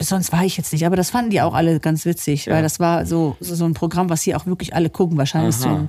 [0.00, 0.86] sonst war ich jetzt nicht.
[0.86, 3.74] Aber das fanden die auch alle ganz witzig, weil das war so, so, so ein
[3.74, 5.16] Programm, was hier auch wirklich alle gucken.
[5.18, 5.76] Wahrscheinlich so Aha.
[5.76, 5.88] ein,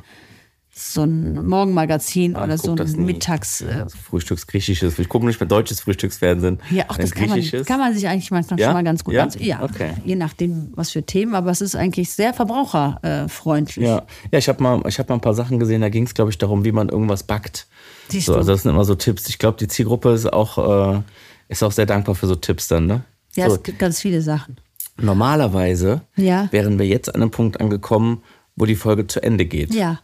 [0.82, 3.06] so ein Morgenmagazin Ah, oder so ein.
[3.06, 3.62] Mittags.
[3.62, 4.98] Äh, Frühstücksgriechisches.
[4.98, 6.60] Ich gucke nicht mehr deutsches Frühstücksfernsehen.
[6.72, 7.68] ja, auch das kann man, griechisches.
[7.68, 8.68] kann man sich eigentlich manchmal Ja?
[8.68, 9.28] schon mal ganz gut Ja?
[9.40, 9.92] ja Okay.
[10.06, 13.86] Je nachdem, was für Themen, aber es ist eigentlich sehr verbraucherfreundlich.
[13.86, 16.14] Ja, ja ich habe mal, ich hab mal ein paar Sachen gesehen, da ging es,
[16.14, 17.68] glaube ich, darum, wie man irgendwas backt.
[18.10, 19.28] Siehst so, also das sind immer so Tipps.
[19.30, 21.02] Ich glaube, die Zielgruppe ist auch, äh,
[21.50, 23.04] ist auch sehr dankbar für so Tipps dann, ne?
[23.36, 24.58] Ja, so, es gibt ganz viele Sachen.
[24.98, 26.48] normalerweise Ja.
[26.52, 28.24] wären wir jetzt an einem Punkt angekommen,
[28.56, 29.74] wo die Folge zu Ende geht.
[29.74, 30.00] Ja,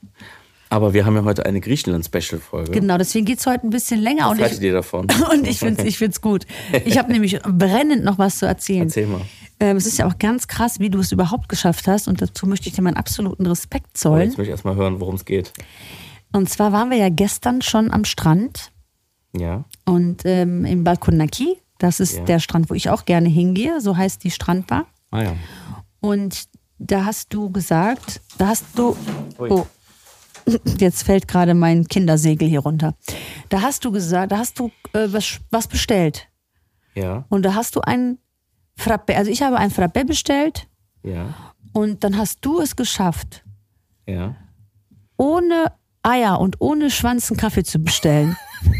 [0.69, 2.71] Aber wir haben ja heute eine Griechenland-Special-Folge.
[2.71, 2.97] genau.
[2.97, 4.25] Deswegen geht es heute ein bisschen länger.
[4.25, 5.08] Was Und haltet ich, ihr davon?
[5.32, 6.45] und ich finde es ich find's gut.
[6.86, 8.84] Ich habe nämlich brennend noch was zu erzählen.
[8.84, 9.21] Erzähl mal.
[9.60, 12.08] Ähm, es ist ja auch ganz krass, wie du es überhaupt geschafft hast.
[12.08, 14.21] Und dazu möchte ich dir meinen absoluten Respekt Oh, zollen.
[14.30, 15.54] jetzt möchte ich erstmal hören, worum es geht.
[16.34, 18.71] Und zwar waren wir ja gestern schon am Strand
[19.38, 19.63] Ja.
[19.86, 21.58] und ähm, im Balkonaki.
[21.78, 22.23] Das ist Ja.
[22.23, 23.80] der Strand, wo ich auch gerne hingehe.
[23.82, 24.88] So heißt die Strandbar.
[25.12, 25.34] Ah ja.
[26.01, 26.45] Und
[26.80, 28.97] da hast du gesagt, da hast du.
[29.38, 29.65] Oh,
[30.79, 32.95] jetzt fällt gerade mein Kindersegel hier runter.
[33.49, 36.27] Da hast du gesagt, da hast du äh, was, was bestellt.
[36.93, 37.25] Ja.
[37.29, 38.17] Und da hast du ein
[38.79, 40.67] Frappé, also ich habe ein Frappé bestellt
[41.03, 41.34] Ja.
[41.73, 43.43] und dann hast du es geschafft,
[44.05, 44.36] Ja.
[45.17, 45.71] ohne
[46.03, 48.36] Eier und ohne Schwanz einen Kaffee zu bestellen.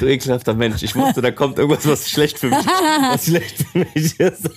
[0.00, 0.82] Du ekelhafter Mensch.
[0.82, 4.48] Ich wusste, da kommt irgendwas, was schlecht für mich, was schlecht für mich ist.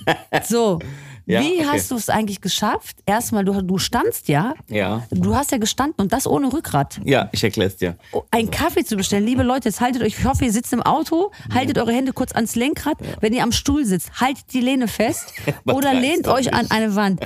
[0.47, 0.79] So,
[1.31, 1.65] Ja, wie okay.
[1.71, 2.97] hast du es eigentlich geschafft?
[3.05, 5.07] Erstmal, du, du standst ja, Ja.
[5.11, 6.99] du hast ja gestanden und das ohne Rückgrat.
[7.03, 7.97] Ja, ich erkläre es dir.
[8.11, 9.25] Oh, Einen Kaffee zu bestellen.
[9.25, 12.33] Liebe Leute, jetzt haltet euch, ich hoffe, ihr sitzt im Auto, haltet eure Hände kurz
[12.33, 12.97] ans Lenkrad.
[13.21, 15.33] Wenn ihr am Stuhl sitzt, haltet die Lehne fest
[15.65, 16.71] oder lehnt euch an nicht.
[16.71, 17.21] eine Wand.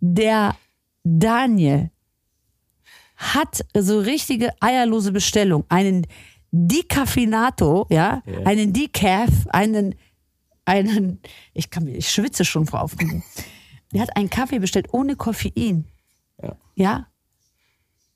[0.00, 0.56] Der
[1.04, 1.90] Daniel
[3.16, 5.64] hat so richtige eierlose Bestellung.
[5.68, 6.06] Einen
[6.52, 8.46] Decaffeinato, ja, Ja.
[8.46, 9.94] einen Decaf, einen,
[10.70, 11.20] einen,
[11.52, 13.22] ich kann ich schwitze schon vor Aufregung.
[13.92, 15.86] Der hat einen Kaffee bestellt ohne Koffein.
[16.40, 16.56] Ja.
[16.76, 17.06] Ja.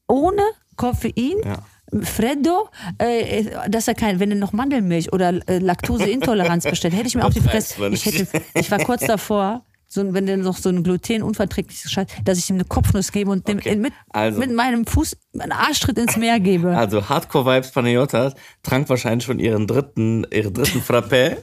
[0.07, 0.43] Ohne
[0.77, 1.37] Koffein.
[1.45, 1.65] Ja.
[2.03, 7.15] Freddo, äh, dass er kein, wenn er noch Mandelmilch oder äh, Laktoseintoleranz bestellt, hätte ich
[7.15, 7.87] mir auf die Fresse.
[7.89, 12.39] Ich, hätte, ich war kurz davor, so, wenn der noch so ein glutenunverträgliches Scheiß, dass
[12.39, 14.41] ich ihm eine Kopfnuss gebe und dem Okay, mit, also.
[14.41, 16.77] mit meinem Fuß einen Arschtritt ins Meer gebe.
[16.77, 21.37] Also Hardcore Vibes Panayotas trank wahrscheinlich schon ihren dritten, ihre dritten Frappé.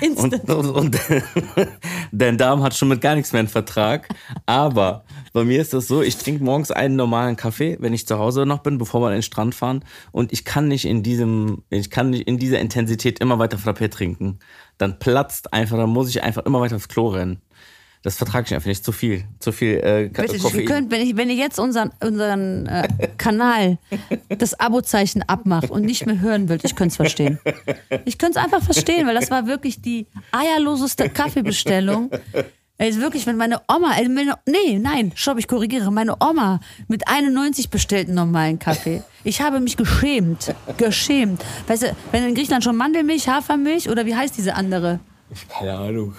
[0.16, 0.98] und, und, und,
[2.12, 4.08] Dein Darm hat schon mit gar nichts mehr einen Vertrag.
[4.46, 8.18] Aber bei mir ist das so, ich trinke morgens einen normalen Kaffee, wenn ich zu
[8.18, 9.84] Hause noch bin, bevor wir an den Strand fahren.
[10.10, 13.90] Und ich kann nicht in diesem, ich kann nicht in dieser Intensität immer weiter Frappé
[13.90, 14.38] trinken.
[14.78, 17.42] Dann platzt einfach, dann muss ich einfach immer weiter aufs Klo rennen.
[18.04, 18.84] Das vertrage ich einfach nicht.
[18.84, 19.24] Zu viel.
[19.38, 20.66] Zu viel äh, Bitte, Koffein.
[20.66, 22.86] könnt, wenn, ich, wenn ihr jetzt unseren, unseren äh,
[23.16, 23.78] Kanal,
[24.28, 27.38] das Abo-Zeichen abmacht und nicht mehr hören wollt, ich könnte es verstehen.
[28.04, 32.10] Ich könnte es einfach verstehen, weil das war wirklich die eierloseste Kaffeebestellung.
[32.76, 37.08] Also wirklich, wenn meine Oma, also meine, nee, nein, stopp, ich korrigiere, meine Oma mit
[37.08, 39.02] 91 bestellt einen normalen Kaffee.
[39.22, 41.42] Ich habe mich geschämt, geschämt.
[41.68, 45.00] Weißt du, wenn in Griechenland schon Mandelmilch, Hafermilch oder wie heißt diese andere?
[45.48, 46.14] Keine Ahnung.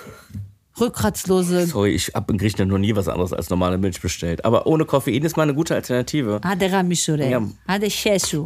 [0.80, 1.65] Rückgratslose.
[1.67, 4.43] Sorry, ich habe in Griechenland noch nie was anderes als normale Milch bestellt.
[4.45, 6.39] Aber ohne Koffein ist mal eine gute Alternative.
[6.43, 7.28] Adera Mishure.
[7.30, 7.41] Ja.
[7.67, 8.45] Ade Cheshu.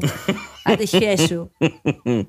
[0.64, 1.48] Ade Cheshu.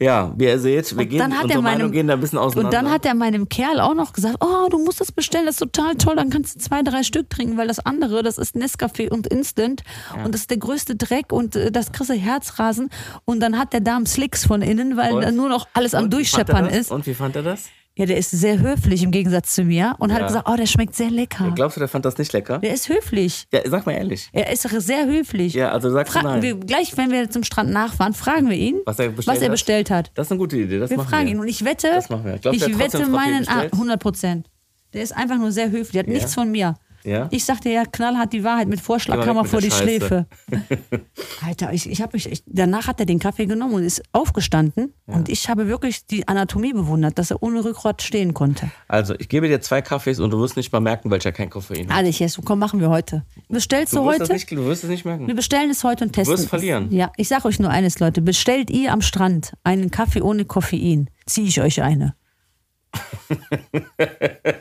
[0.00, 2.38] Ja, wie ihr seht, wir gehen, dann hat unsere er meinem- gehen da ein bisschen
[2.38, 2.66] auseinander.
[2.78, 5.56] Und dann hat er meinem Kerl auch noch gesagt, oh, du musst das bestellen, das
[5.56, 8.56] ist total toll, dann kannst du zwei, drei Stück trinken, weil das andere, das ist
[8.56, 9.82] Nescafé und Instant
[10.24, 12.90] und das ist der größte Dreck und äh, das kriegst du Herzrasen
[13.26, 15.36] und dann hat der Darm Slicks von innen, weil Und?
[15.36, 16.90] nur noch alles am Und er Durchscheppern ist.
[16.90, 17.66] Und wie fand er das?
[17.98, 20.26] Ja, der ist sehr höflich im Gegensatz zu mir und hat Ja.
[20.26, 21.52] gesagt, oh, der schmeckt sehr lecker.
[21.54, 22.58] Glaubst du, der fand das nicht lecker?
[22.58, 23.46] Der ist höflich.
[23.52, 24.30] Ja, sag mal ehrlich.
[24.32, 25.52] Er ist sehr höflich.
[25.52, 26.42] Ja, also sagst du Fra nein.
[26.42, 29.50] wir, gleich, wenn wir zum Strand nachfahren, fragen wir ihn, Was er bestellt hat?
[29.50, 30.10] bestellt hat.
[30.14, 30.78] Das ist eine gute Idee.
[30.78, 31.32] Das Wir machen fragen wir.
[31.34, 32.38] ihn und ich wette, Das machen wir.
[32.38, 33.72] Glaubst du, ich hat trotzdem wette Frappé meinen ah, bestellt?
[33.74, 34.46] 100 Prozent.
[34.94, 36.74] Der ist einfach nur sehr höflich, der hat nichts von mir.
[37.04, 37.28] Ja?
[37.30, 40.26] Ich sagte ja knallhart die Wahrheit mit Vorschlaghammer weg vor die der Schläfe.
[41.46, 44.94] Alter, ich, ich habe mich, ich, danach hat er den Kaffee genommen und ist aufgestanden
[45.06, 48.70] und ich habe wirklich die Anatomie bewundert, dass er ohne Rückgrat stehen konnte.
[48.88, 51.88] Also, ich gebe dir zwei Kaffees und du wirst nicht mal merken, welcher kein Koffein
[51.88, 51.96] hat.
[51.96, 53.24] Alle, ich komm, machen wir heute.
[53.48, 54.32] Bestellst du, Du heute?
[54.32, 55.26] nicht, du wirst es nicht merken.
[55.26, 56.32] Wir bestellen es heute und testen.
[56.32, 56.50] wirst es.
[56.50, 56.90] verlieren.
[56.92, 58.22] Ja, ich sage euch nur eines, Leute.
[58.22, 62.14] Bestellt ihr am Strand einen Kaffee ohne Koffein, ziehe ich euch eine.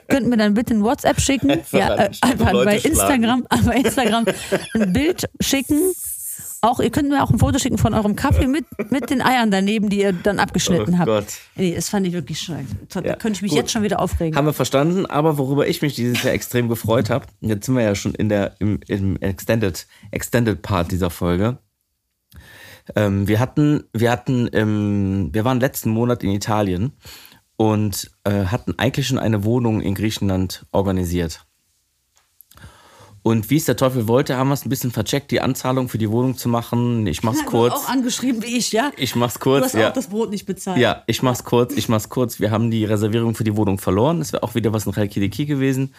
[0.08, 2.78] Könnt mir dann bitte ein WhatsApp schicken, ja, äh, einfach bei.
[2.78, 4.26] Instagram, bei Instagram
[4.76, 5.94] ein Bild schicken.
[6.64, 9.50] Auch, ihr könnt mir auch ein Foto schicken von eurem Kaffee mit, mit den Eiern
[9.50, 11.08] daneben, die ihr dann abgeschnitten Oh habt.
[11.08, 11.26] Gott.
[11.56, 12.68] Nee, das fand ich wirklich schön.
[12.90, 13.58] Da Ja, könnte ich mich gut.
[13.58, 14.36] jetzt schon wieder aufregen.
[14.38, 17.84] Haben wir verstanden, aber worüber ich mich dieses Jahr extrem gefreut habe, jetzt sind wir
[17.84, 21.58] ja schon in der, im, im Extended, Extended Part dieser Folge.
[22.96, 26.92] Ähm, wir hatten, wir hatten, ähm, wir waren letzten Monat in Italien
[27.62, 31.46] und äh, hatten eigentlich schon eine Wohnung in Griechenland organisiert.
[33.22, 36.00] Und wie es der Teufel wollte, haben wir es ein bisschen vercheckt, die Anzahlung für
[36.00, 37.06] die Wohnung zu machen.
[37.06, 37.74] Ich mach's Du hast kurz.
[37.76, 38.92] auch angeschrieben wie ich, ja?
[38.98, 39.66] Ich mach's Du kurz.
[39.66, 39.90] hast ja.
[39.90, 40.80] auch das Brot nicht bezahlt.
[40.80, 42.40] Ja, ich mach's kurz, ich mach's kurz.
[42.40, 44.22] Wir haben die Reservierung für die Wohnung verloren.
[44.22, 45.94] Es wäre auch wieder was in Reykjavik gewesen.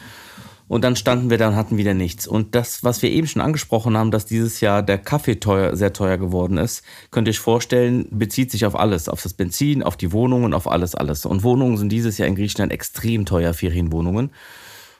[0.73, 2.27] Und dann standen wir da und hatten wieder nichts.
[2.27, 5.93] Und das, was wir eben schon angesprochen haben, dass dieses Jahr der Kaffee teuer, sehr
[5.93, 9.11] teuer geworden ist, könnt ihr euch vorstellen, bezieht sich auf alles.
[9.11, 11.27] Auf das Benzin, auf die Wohnungen, auf alles, alles.
[11.27, 14.31] Und Wohnungen sind dieses Jahr in Griechenland extrem teuer, Ferienwohnungen.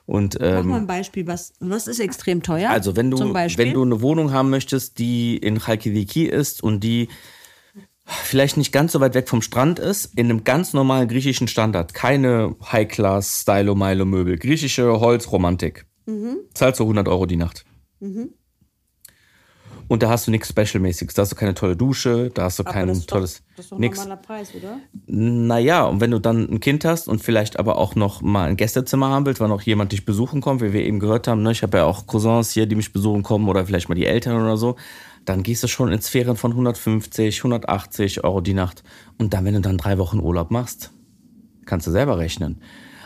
[0.05, 1.25] Und Mach ähm, mal ein Beispiel.
[1.25, 2.69] Was, was ist extrem teuer?
[2.69, 7.07] also wenn du, wenn du eine Wohnung haben möchtest, die in Chalkidiki ist und die
[8.05, 11.93] vielleicht nicht ganz so weit weg vom Strand ist, in einem ganz normalen griechischen Standard,
[11.93, 16.37] keine High-Class Stylo-Milo-Möbel, griechische Holzromantik, Mhm.
[16.53, 17.65] zahlst du 100 Euro die Nacht.
[19.89, 22.63] Und da hast du nichts Special-mäßiges, da hast du keine tolle Dusche, da hast du
[22.63, 23.99] kein das ist doch, tolles, das ist doch nix.
[23.99, 24.79] normaler Preis, oder?
[25.05, 28.55] Naja, und wenn du dann ein Kind hast und vielleicht aber auch noch mal ein
[28.57, 31.51] Gästezimmer haben willst, weil noch jemand dich besuchen kommt, wie wir eben gehört haben, ne?
[31.51, 34.41] ich habe ja auch Cousins hier, die mich besuchen kommen oder vielleicht mal die Eltern
[34.41, 34.77] oder so,
[35.25, 38.83] dann gehst du schon in Sphären von 150, 180 Euro die Nacht.
[39.17, 40.91] Und dann, wenn du dann drei Wochen Urlaub machst,
[41.65, 42.61] kannst du selber rechnen.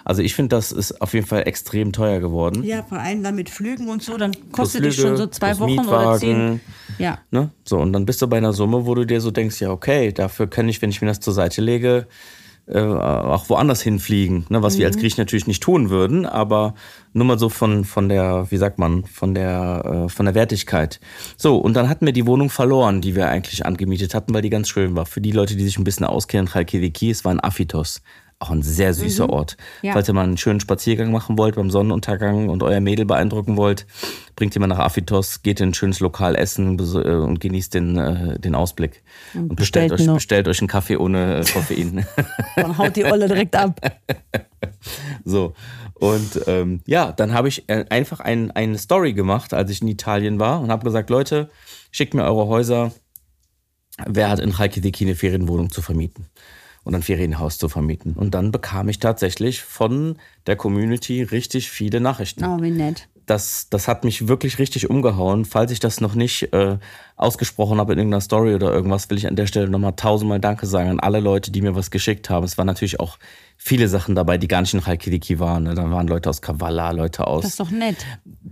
[0.08, 2.64] Also ich finde, das ist auf jeden Fall extrem teuer geworden.
[2.64, 5.60] Ja, vor allem dann mit Flügen und so, dann kostet dich Flüge, schon so zwei
[5.60, 6.20] Wochen oder Mietwagen.
[6.20, 6.60] zehn.
[6.98, 7.20] Ja.
[7.30, 7.52] Ne?
[7.66, 10.14] So, und dann bist du bei einer Summe, wo du dir so denkst, ja, okay,
[10.14, 12.08] dafür kann ich, wenn ich mir das zur Seite lege,
[12.68, 14.46] äh, auch woanders hinfliegen.
[14.50, 14.62] Ne?
[14.62, 16.74] Was wir als Griechen natürlich nicht tun würden, aber
[17.14, 21.00] nur mal so von, von der, wie sagt man, von der, äh, von der Wertigkeit.
[21.38, 24.50] So, und dann hatten wir die Wohnung verloren, die wir eigentlich angemietet hatten, weil die
[24.50, 25.06] ganz schön war.
[25.06, 28.02] Für die Leute, die sich ein bisschen auskennen, Chalkidiki, es war ein Aphitos.
[28.40, 29.58] Auch ein sehr süßer Ort.
[29.82, 29.94] Ja.
[29.94, 33.88] Falls ihr mal einen schönen Spaziergang machen wollt beim Sonnenuntergang und euer Mädel beeindrucken wollt,
[34.36, 37.98] bringt ihr mal nach Aphitos, geht in ein schönes Lokal essen äh, und genießt den,
[37.98, 39.02] äh, den Ausblick.
[39.34, 42.06] Und, bestellt, bestellt euch, bestellt euch einen Kaffee ohne äh, Koffein.
[42.56, 43.82] Dann haut die Olle direkt ab.
[45.26, 45.56] so.
[45.96, 50.40] Und ähm, ja, dann habe ich einfach ein, eine Story gemacht, als ich in Italien
[50.40, 51.50] war und habe gesagt, Leute,
[51.90, 52.92] schickt mir eure Häuser.
[54.06, 56.28] Wer hat in Chalkidiki eine Ferienwohnung zu vermieten?
[56.88, 58.14] Und ein Ferienhaus zu vermieten.
[58.14, 60.16] Und dann bekam ich tatsächlich von
[60.46, 62.46] der Community richtig viele Nachrichten.
[62.46, 63.10] Oh, wie nett.
[63.26, 65.44] das, das hat mich wirklich richtig umgehauen.
[65.44, 66.78] Falls ich das noch nicht äh,
[67.18, 70.66] ausgesprochen habe in irgendeiner Story oder irgendwas, will ich an der Stelle nochmal tausendmal Danke
[70.66, 72.46] sagen an alle Leute, die mir was geschickt haben.
[72.46, 73.18] Es waren natürlich auch
[73.58, 75.64] viele Sachen dabei, die gar nicht in Halkidiki waren.
[75.64, 75.74] Ne?
[75.74, 77.42] Da waren Leute aus Kavala, Leute aus.
[77.42, 77.98] Das ist doch nett.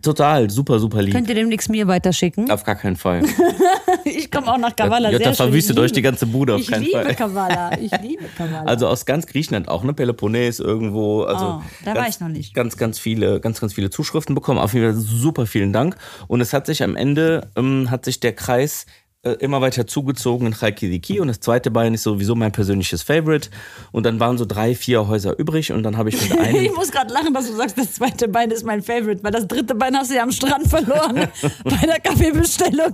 [0.01, 1.13] Total, super, super lieb.
[1.13, 2.51] Könnt ihr demnächst mir weiterschicken?
[2.51, 3.23] Auf gar keinen Fall.
[4.03, 5.11] ich komme auch nach Kavala.
[5.11, 7.15] Ja, da verwüstet euch die ganze Bude auf ich keinen liebe Fall.
[7.15, 7.71] Kavala.
[7.79, 8.63] Ich liebe Kavala.
[8.63, 9.93] Also aus ganz Griechenland auch, ne?
[9.93, 11.23] Peloponnes irgendwo.
[11.23, 12.53] Also Oh, da ganz, war ich noch nicht.
[12.53, 14.59] Ganz, ganz viele, ganz, ganz viele Zuschriften bekommen.
[14.59, 15.95] Auf jeden Fall super vielen Dank.
[16.27, 18.85] Und es hat sich am Ende, ähm, hat sich der Kreis
[19.25, 23.49] äh, immer weiter zugezogen in Chalkidiki und das zweite Bein ist sowieso mein persönliches Favorite.
[23.91, 26.55] Und dann waren so drei, vier Häuser übrig und dann habe ich mit einem.
[26.57, 29.47] Ich muss gerade lachen, dass du sagst, das zweite Bein ist mein Favorite, weil das
[29.47, 31.27] dritte Bein hast du ja am Strand verloren
[31.63, 32.93] bei der Kaffeebestellung.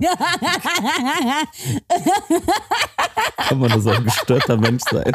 [3.36, 5.12] Kann man nur so ein gestörter Mensch sein.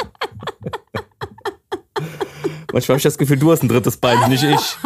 [2.71, 4.77] Manchmal habe ich das Gefühl, du hast ein drittes Bein, nicht ich.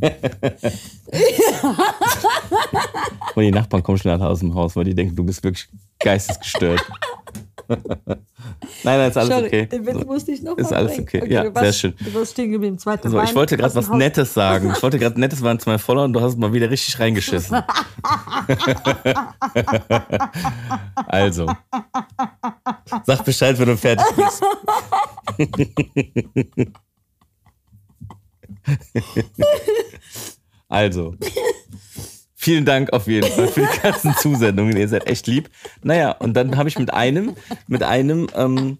[3.34, 5.68] Und die Nachbarn kommen schnell aus dem Haus, weil die denken, du bist wirklich
[5.98, 6.84] geistesgestört.
[7.68, 7.78] nein,
[8.84, 9.66] nein, ist alles Sorry, okay.
[9.66, 11.08] den Witz musste ich noch Ist alles bringen.
[11.22, 11.32] okay.
[11.32, 11.94] Ja, warst, sehr schön.
[11.98, 13.26] Du warst stehen geblieben, zweite So, Bein.
[13.26, 13.96] ich wollte gerade was Haus.
[13.96, 14.72] Nettes sagen.
[14.74, 17.58] Ich wollte gerade Nettes sagen zu meinen Followern und du hast mal wieder richtig reingeschissen.
[21.06, 21.46] also,
[23.04, 24.42] sag Bescheid, wenn du fertig bist.
[30.68, 31.14] Also,
[32.34, 34.76] vielen Dank auf jeden Fall für die ganzen Zusendungen.
[34.76, 35.50] Ihr seid echt lieb.
[35.82, 37.34] Naja, und dann habe ich mit einem,
[37.66, 38.78] mit einem, ähm,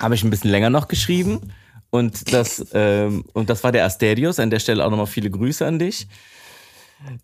[0.00, 1.52] habe ich ein bisschen länger noch geschrieben.
[1.90, 4.38] Und das, ähm, und das war der Asterios.
[4.38, 6.08] An der Stelle auch nochmal viele Grüße an dich.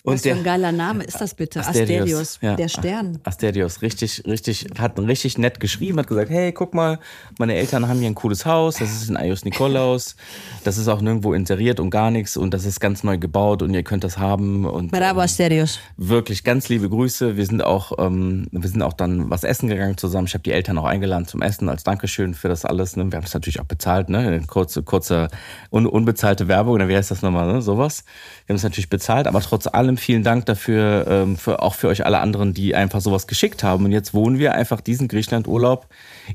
[0.03, 1.61] Und Was für ein geiler Name ist das bitte?
[1.61, 2.57] Asterios, Asterios, ja.
[2.57, 3.19] der Stern.
[3.25, 6.99] Asterios, richtig, richtig, hat richtig nett geschrieben, hat gesagt, hey, guck mal,
[7.39, 10.17] meine Eltern haben hier ein cooles Haus, das ist in Ayos Nikolaus,
[10.65, 13.73] das ist auch nirgendwo inseriert und gar nichts und das ist ganz neu gebaut und
[13.75, 15.79] ihr könnt das haben und Bravo, Asterios.
[15.97, 17.37] wirklich ganz liebe Grüße.
[17.37, 20.27] Wir sind auch, ähm, wir sind auch dann was essen gegangen zusammen.
[20.27, 22.97] Ich habe die Eltern auch eingeladen zum Essen als Dankeschön für das alles.
[22.97, 23.11] Ne?
[23.11, 24.43] Wir haben es natürlich auch bezahlt, ne?
[24.47, 25.29] Kurze, kurze
[25.71, 27.63] un unbezahlte Werbung, oder wie heißt das nochmal, ne?
[27.63, 28.05] Sowas.
[28.47, 31.89] Wir haben es natürlich bezahlt, aber trotz allem vielen Dank dafür, ähm, für, auch für
[31.89, 33.85] euch alle anderen, die einfach sowas geschickt haben.
[33.85, 35.87] Und jetzt wohnen wir einfach diesen Griechenland-Urlaub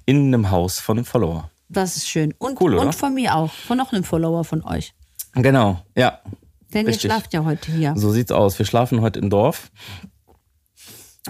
[0.05, 1.49] in einem Haus von einem Follower.
[1.69, 2.34] Das ist schön.
[2.38, 3.51] Und, Cool, und von mir auch.
[3.51, 4.93] Von noch einem Follower von euch.
[5.34, 6.19] Genau, ja.
[6.73, 7.05] Denn Richtig.
[7.05, 7.93] ihr schlaft ja heute hier.
[7.95, 8.57] So sieht's aus.
[8.57, 9.71] Wir schlafen heute im Dorf.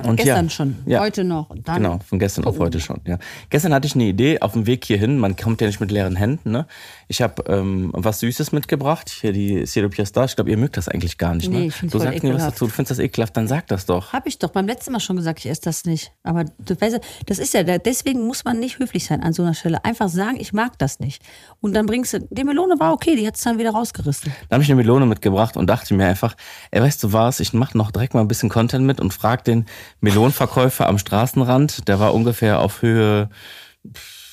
[0.02, 0.76] Und Gestern ja, schon.
[0.88, 1.02] Ja.
[1.02, 1.50] Heute noch.
[1.56, 3.00] Dann Genau, von gestern auf heute schon.
[3.06, 3.20] Ja.
[3.52, 5.20] Gestern hatte ich eine Idee auf dem Weg hierhin.
[5.20, 6.50] Man kommt ja nicht mit leeren Händen.
[6.50, 6.66] Ne?
[7.08, 9.12] Ich habe ähm, was Süßes mitgebracht.
[9.12, 10.26] Hier die Siropiasta.
[10.26, 11.48] Ich glaube, ihr mögt das eigentlich gar nicht.
[11.48, 11.66] Nee, ne?
[11.68, 12.66] ich find's Du sagst mir was dazu.
[12.66, 14.14] Du findest das ekelhaft, dann sag das doch.
[14.14, 16.12] Habe ich doch beim letzten Mal schon gesagt, ich esse das nicht.
[16.24, 19.54] Aber du weißt, das ist ja, deswegen muss man nicht höflich sein an so einer
[19.54, 19.86] Stelle.
[19.86, 21.22] Einfach sagen, ich mag das nicht.
[21.62, 24.34] Und dann bringst du, die Melone war okay, die hat es dann wieder rausgerissen.
[24.50, 26.36] Dann habe ich eine Melone mitgebracht und dachte mir einfach,
[26.72, 29.44] ey, weißt du was, ich mache noch direkt mal ein bisschen Content mit und frag
[29.44, 29.68] den
[30.02, 31.88] Melonenverkäufer am Straßenrand.
[31.88, 33.30] Der war ungefähr auf Höhe,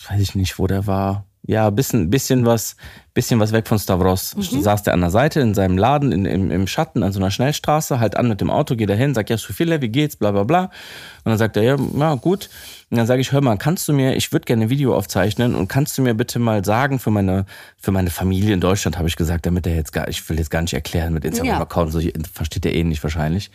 [0.08, 1.26] weiß ich nicht, wo der war.
[1.42, 2.76] Ja, bisschen, bisschen was,
[3.14, 4.36] bisschen was weg von Stavros.
[4.38, 7.30] Saß der an der Seite in seinem Laden in, im, im Schatten an so einer
[7.30, 10.32] Schnellstraße, halt an mit dem Auto, geht er hin, sagt, ja, Sophia, wie geht's, bla,
[10.32, 10.64] bla, bla.
[10.64, 12.50] Und dann sagt er, ja, ja, gut.
[12.90, 15.54] Und dann sage ich, hör mal, kannst du mir, ich würde gerne ein Video aufzeichnen
[15.54, 17.46] und kannst du mir bitte mal sagen für meine,
[17.78, 20.50] für meine Familie in Deutschland, habe ich gesagt, damit er jetzt gar, ich will jetzt
[20.50, 22.00] gar nicht erklären mit Instagram-Account, so
[22.32, 23.50] versteht er eh nicht wahrscheinlich,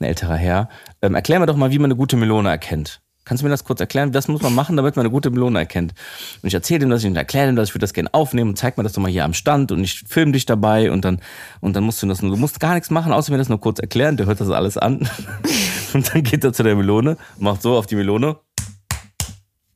[0.00, 0.68] ein älterer Herr.
[1.00, 3.00] Ähm, erklär mir doch mal, wie man eine gute Melone erkennt.
[3.24, 4.12] Kannst du mir das kurz erklären?
[4.14, 5.94] Was muss man machen, damit man eine gute Melone erkennt?
[6.42, 8.56] Und ich erzähle ihm das, ich erkläre ihm das, ich würde das gerne aufnehmen und
[8.56, 11.20] zeig mir das doch mal hier am Stand und ich filme dich dabei und dann,
[11.60, 13.60] und dann musst du das, nur- du musst gar nichts machen, außer mir das nur
[13.60, 15.08] kurz erklären, der hört das alles an.
[15.94, 18.38] Und dann geht er zu der Melone, macht so auf die Melone,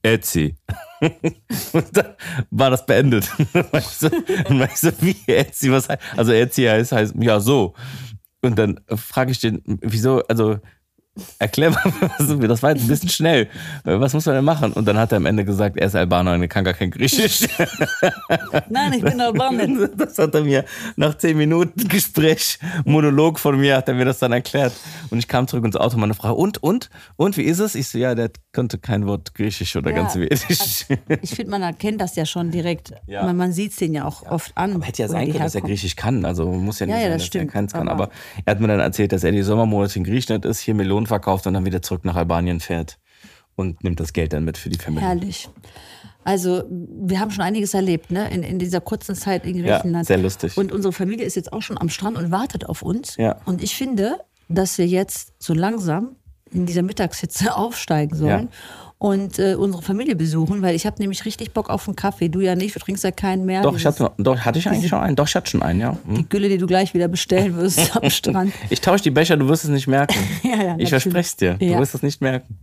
[0.02, 0.56] Etsy.
[1.00, 2.14] Und dann
[2.50, 3.28] war das beendet.
[3.52, 3.70] Dann
[4.60, 7.74] war ich so wie Etsy, was heißt, also Etsy heißt, heißt, ja so.
[8.40, 10.58] Und dann frage ich den, wieso, also
[11.38, 11.80] erklär mal,
[12.18, 13.48] was- das war jetzt ein bisschen schnell.
[13.84, 14.72] Was muss man denn machen?
[14.72, 16.90] Und dann hat er am Ende gesagt, er ist Albaner und er kann gar kein
[16.90, 17.46] Griechisch.
[18.68, 19.66] Nein, ich bin Albaner.
[19.96, 20.64] Das hat er mir
[20.96, 24.72] nach zehn Minuten Gespräch, Monolog von mir, hat er mir das dann erklärt.
[25.10, 27.74] Und ich kam zurück ins Auto, meine Frau, und, und, und, wie ist es?
[27.74, 29.96] Ich so, ja, der konnte kein Wort Griechisch oder Ja.
[29.98, 30.86] ganz Schwedisch.
[31.22, 32.92] Ich finde, man erkennt das ja schon direkt.
[33.06, 33.22] Ja.
[33.24, 34.74] Man, man sieht es den ja auch oft an.
[34.74, 35.60] Aber hätte ja sein können, dass er.
[35.62, 36.24] Griechisch kann.
[36.24, 37.50] Also muss ja nicht Ja, ja, sein, das dass stimmt.
[37.50, 37.88] er keins kann.
[37.88, 38.12] Aber- Aber
[38.44, 41.46] er hat mir dann erzählt, dass er die Sommermonate in Griechenland ist, hier Melonen verkauft
[41.46, 42.98] und dann wieder zurück nach Albanien fährt
[43.54, 45.06] und nimmt das Geld dann mit für die Familie.
[45.08, 45.48] Herrlich.
[46.24, 48.28] Also, wir haben schon einiges erlebt, ne?
[48.30, 50.06] In, in dieser kurzen Zeit in Ja, Griechenland.
[50.06, 50.56] sehr lustig.
[50.56, 53.16] Und unsere Familie ist jetzt auch schon am Strand und wartet auf uns.
[53.16, 53.36] Ja.
[53.46, 56.16] Und ich finde, dass wir jetzt so langsam
[56.56, 58.48] in dieser Mittagshitze aufsteigen sollen.
[58.98, 62.30] und äh, unsere Familie besuchen, weil ich habe nämlich richtig Bock auf einen Kaffee.
[62.30, 63.60] Du ja nicht, du trinkst ja keinen mehr.
[63.62, 65.16] Doch, ich hatte, doch hatte ich eigentlich schon einen.
[65.16, 65.98] Doch, ich hatte schon einen, ja.
[66.06, 66.14] Hm.
[66.16, 68.52] Die Gülle, die du gleich wieder bestellen wirst am Strand.
[68.70, 70.16] Ich tausche die Becher, du wirst es nicht merken.
[70.42, 71.78] ja, ja, ich verspreche es dir, du Ja.
[71.78, 72.58] wirst es nicht merken.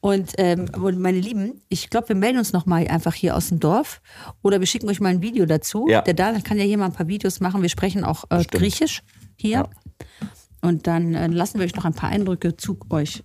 [0.00, 3.58] Und, ähm, und meine Lieben, ich glaube, wir melden uns nochmal einfach hier aus dem
[3.58, 4.00] Dorf
[4.42, 5.88] oder wir schicken euch mal ein Video dazu.
[5.88, 6.02] Ja.
[6.02, 7.62] Der Daniel kann ja hier mal ein paar Videos machen.
[7.62, 8.44] Wir sprechen auch äh.
[8.44, 9.02] Griechisch
[9.36, 9.50] hier.
[9.50, 9.68] Ja.
[10.60, 13.22] Und dann äh, lassen wir euch noch ein paar Eindrücke zu euch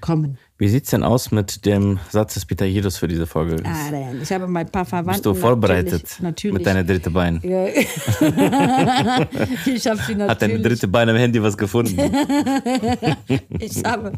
[0.00, 0.38] kommen.
[0.60, 3.62] Wie sieht's denn aus mit dem Satz des Pitajedos für diese Folge?
[3.64, 5.12] Ah, dann, ich habe mal ein paar Verwandte.
[5.12, 6.20] Bist du vorbereitet Natürlich.
[6.20, 6.54] natürlich.
[6.54, 7.40] mit deinem dritten Bein?
[7.44, 7.66] Ja.
[9.66, 10.62] ich habe sie Hat dein natürlich.
[10.62, 11.96] dritte Bein am Handy was gefunden?
[13.60, 14.12] Ich habe,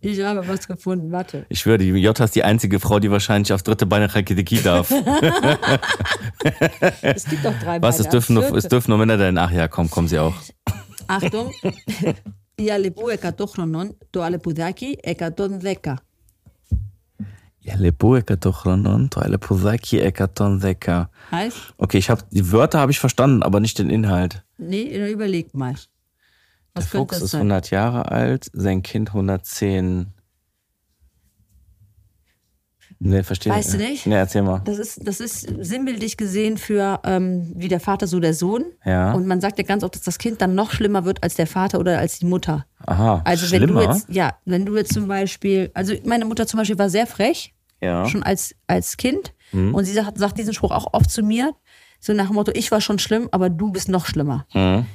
[0.00, 1.10] ich habe was gefunden.
[1.10, 1.46] Warte.
[1.48, 4.92] Ich schwöre, die Jota ist die einzige Frau, die wahrscheinlich auf dritte Beine Rakidiki darf.
[7.02, 7.96] Es gibt doch drei Was?
[7.96, 8.10] Es Beine.
[8.12, 9.38] dürfen, nur, es dürfen nur Männer sein.
[9.38, 10.34] Ach ja, komm, kommen sie auch.
[11.07, 11.49] Achtung.
[12.55, 15.95] Η αλεπού 100 χρονών, το αλεπουδάκι 110.
[17.65, 21.09] Ja, Lepo Ekatochronon, Toile Posaki Ekaton Deka.
[21.31, 24.43] Heißt, Okay, ich habe die Wörter habe ich verstanden, aber nicht den Inhalt.
[24.57, 25.73] nee, überleg mal.
[25.73, 25.79] Der
[26.73, 27.41] Was könnte Fuchs das ist sein?
[27.51, 30.07] 100 Jahre alt, sein Kind 110.
[33.00, 34.06] Nee, verstehe Weißt du nicht?
[34.06, 34.60] Nee, erzähl mal.
[34.64, 38.64] Das ist, das ist sinnbildlich gesehen für ähm, wie der Vater, so der Sohn.
[38.84, 39.12] Ja.
[39.12, 41.46] Und man sagt ja ganz oft, dass das Kind dann noch schlimmer wird als der
[41.46, 42.66] Vater oder als die Mutter.
[42.86, 43.84] Aha, Also wenn schlimmer.
[43.84, 47.06] du jetzt, ja, wenn du jetzt zum Beispiel, also meine Mutter zum Beispiel war sehr
[47.06, 48.08] frech, ja.
[48.08, 49.32] schon als, als Kind.
[49.52, 49.74] Mhm.
[49.74, 51.54] Und sie sagt, sagt diesen Spruch auch oft zu mir.
[52.00, 54.46] So nach dem Motto, ich war schon schlimm, aber du bist noch schlimmer.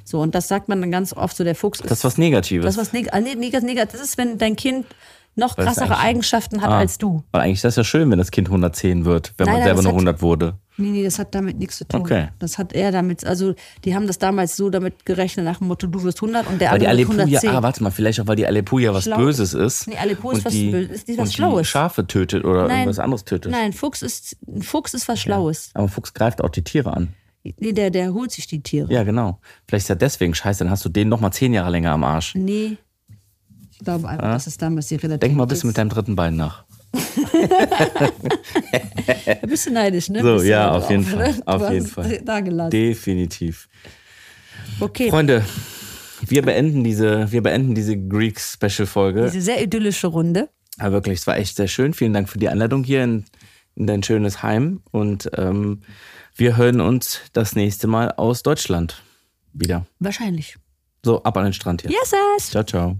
[0.06, 1.86] So, und das sagt man dann ganz oft, so der Fuchs ist.
[1.86, 1.89] Mhm.
[1.89, 2.66] Das ist was Negatives.
[2.66, 4.86] Das ist was neg ah, nee, neg neg das ist, wenn dein Kind
[5.36, 7.24] noch Weil krassere Eigenschaften hat Ah, als du.
[7.32, 9.68] Weil eigentlich ist das ja schön, wenn das Kind 110 wird, wenn Nein, man nein,
[9.70, 10.58] selber nur hat- 100 wurde.
[10.78, 12.02] Nee, nee, das hat damit nichts zu tun.
[12.02, 12.30] Okay.
[12.40, 13.54] Das hat er damit, also
[13.86, 16.72] die haben das damals so damit gerechnet, nach dem Motto, du wirst 100 und der
[16.72, 17.50] Weil die andere wird Alepuja, 110.
[17.52, 19.18] ah, warte mal, vielleicht auch, weil die Alepuja was Schlau.
[19.18, 19.88] Böses ist.
[19.88, 21.68] Nee, Aleppo ist was die, Böses, ist die was und die Schlaues.
[21.68, 22.80] Schafe tötet oder Nein.
[22.80, 23.52] irgendwas anderes tötet.
[23.52, 25.70] Nein, Fuchs ist, ein Fuchs ist was Schlaues.
[25.76, 27.14] Aber ein Fuchs greift auch die Tiere an.
[27.44, 28.92] Nee, der, der holt sich die Tiere.
[28.92, 29.40] Ja, genau.
[29.68, 32.04] Vielleicht ist ja deswegen scheiße, dann hast du den noch mal zehn Jahre länger am
[32.06, 32.34] Arsch.
[32.36, 32.78] Nee.
[33.74, 35.24] Ich glaube einfach, das ist damals die Relativität.
[35.24, 36.63] Denk mal ein bisschen mit deinem dritten Bein nach.
[39.41, 40.21] Ein bisschen neidisch, ne?
[40.21, 41.34] So, ja, da auf jeden Fall.
[41.34, 41.41] ne?
[41.45, 42.11] Auf jeden Fall.
[42.11, 42.69] es Da gelassen.
[42.71, 43.67] Definitiv.
[44.80, 45.43] Okay, Freunde,
[46.28, 49.26] wir beenden diese, wir beenden diese Greek Special Folge.
[49.26, 50.49] diese sehr idyllische Runde.
[50.80, 51.93] Ja, wirklich, es war echt sehr schön.
[51.93, 53.26] Vielen Dank für die Einladung hier in,
[53.76, 54.82] in dein schönes Heim.
[54.91, 55.82] Und ähm,
[56.36, 59.01] wir hören uns das nächste Mal aus Deutschland
[59.53, 59.86] wieder.
[59.99, 60.57] Wahrscheinlich.
[61.03, 61.91] So, ab an den Strand hier.
[61.91, 62.49] Yes, yes.
[62.51, 62.97] Ciao, ciao.